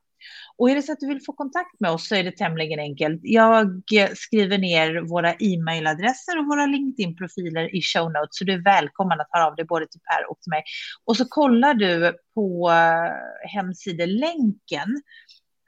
Och 0.58 0.70
är 0.70 0.76
det 0.76 0.82
så 0.82 0.91
att 0.91 1.00
du 1.00 1.08
vill 1.08 1.22
få 1.26 1.34
kontakt 1.34 1.80
med 1.80 1.91
oss 1.91 2.08
så 2.08 2.15
är 2.15 2.24
det 2.24 2.38
tämligen 2.38 2.80
enkelt. 2.80 3.20
Jag 3.24 3.67
eh, 3.96 4.10
skriver 4.15 4.58
ner 4.58 5.02
våra 5.02 5.34
e-mailadresser 5.34 6.39
och 6.39 6.46
våra 6.46 6.65
LinkedIn-profiler 6.65 7.76
i 7.76 7.82
show 7.82 8.12
notes, 8.12 8.38
så 8.38 8.44
du 8.44 8.54
är 8.54 8.63
välkommen 8.63 9.22
att 9.22 9.28
höra 9.30 9.48
av 9.48 9.56
dig 9.56 9.65
både 9.65 9.88
till 9.88 10.02
Per 10.02 10.32
och 10.32 10.41
till 10.41 10.50
mig. 10.50 10.63
Och 11.06 11.17
så 11.17 11.26
kollar 11.26 11.74
du 11.74 12.13
på 12.36 12.72
eh, 12.72 13.50
hemsidelänken 13.50 15.02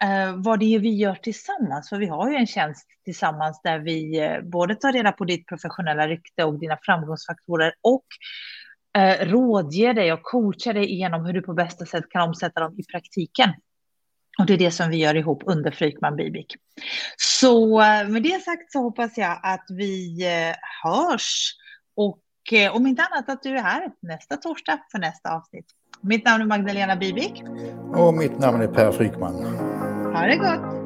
eh, 0.04 0.36
vad 0.36 0.60
det 0.60 0.76
är 0.76 0.80
vi 0.80 0.96
gör 0.96 1.16
tillsammans. 1.16 1.90
För 1.90 1.98
vi 1.98 2.06
har 2.06 2.30
ju 2.30 2.36
en 2.36 2.48
tjänst 2.48 2.88
tillsammans 3.06 3.62
där 3.64 3.80
vi 3.80 4.20
eh, 4.20 4.42
både 4.42 4.76
tar 4.76 4.92
reda 4.92 5.12
på 5.12 5.26
ditt 5.26 5.48
professionella 5.48 6.08
rykte 6.08 6.44
och 6.44 6.60
dina 6.60 6.78
framgångsfaktorer 6.82 7.74
och 7.82 8.06
eh, 8.98 9.28
rådger 9.28 9.94
dig 9.94 10.14
och 10.14 10.24
coachar 10.24 10.74
dig 10.74 10.86
igenom 10.92 11.26
hur 11.26 11.34
du 11.34 11.42
på 11.42 11.54
bästa 11.54 11.86
sätt 11.86 12.10
kan 12.10 12.30
omsätta 12.30 12.60
dem 12.60 12.76
i 12.80 12.84
praktiken. 12.84 13.50
Och 14.40 14.46
det 14.46 14.54
är 14.54 14.58
det 14.58 14.72
som 14.72 14.90
vi 14.90 14.98
gör 14.98 15.16
ihop 15.16 15.44
under 15.46 15.72
Frykman 15.72 16.16
Bibik. 16.16 16.56
Så 17.18 17.82
eh, 17.82 18.08
med 18.08 18.24
det 18.24 18.44
sagt 18.44 18.72
så 18.72 18.80
hoppas 18.80 19.18
jag 19.18 19.40
att 19.44 19.66
vi 19.70 20.26
eh, 20.26 20.56
hörs 20.84 21.54
och 21.96 22.20
eh, 22.52 22.76
om 22.76 22.88
inte 22.88 23.04
annat 23.04 23.30
att 23.30 23.44
du 23.44 23.50
är 23.58 23.62
här 23.62 23.92
nästa 24.02 24.38
torsdag 24.38 24.80
för 24.92 25.00
nästa 25.00 25.30
avsnitt. 25.36 25.66
Mitt 26.02 26.26
namn 26.26 26.42
är 26.42 26.48
Magdalena 26.48 26.96
Bibik. 26.96 27.44
Och 27.94 28.14
mitt 28.14 28.40
namn 28.40 28.62
är 28.62 28.68
Per 28.68 28.92
Frykman. 28.92 29.83
Ha 30.14 30.28
det 30.28 30.38
gott! 30.38 30.83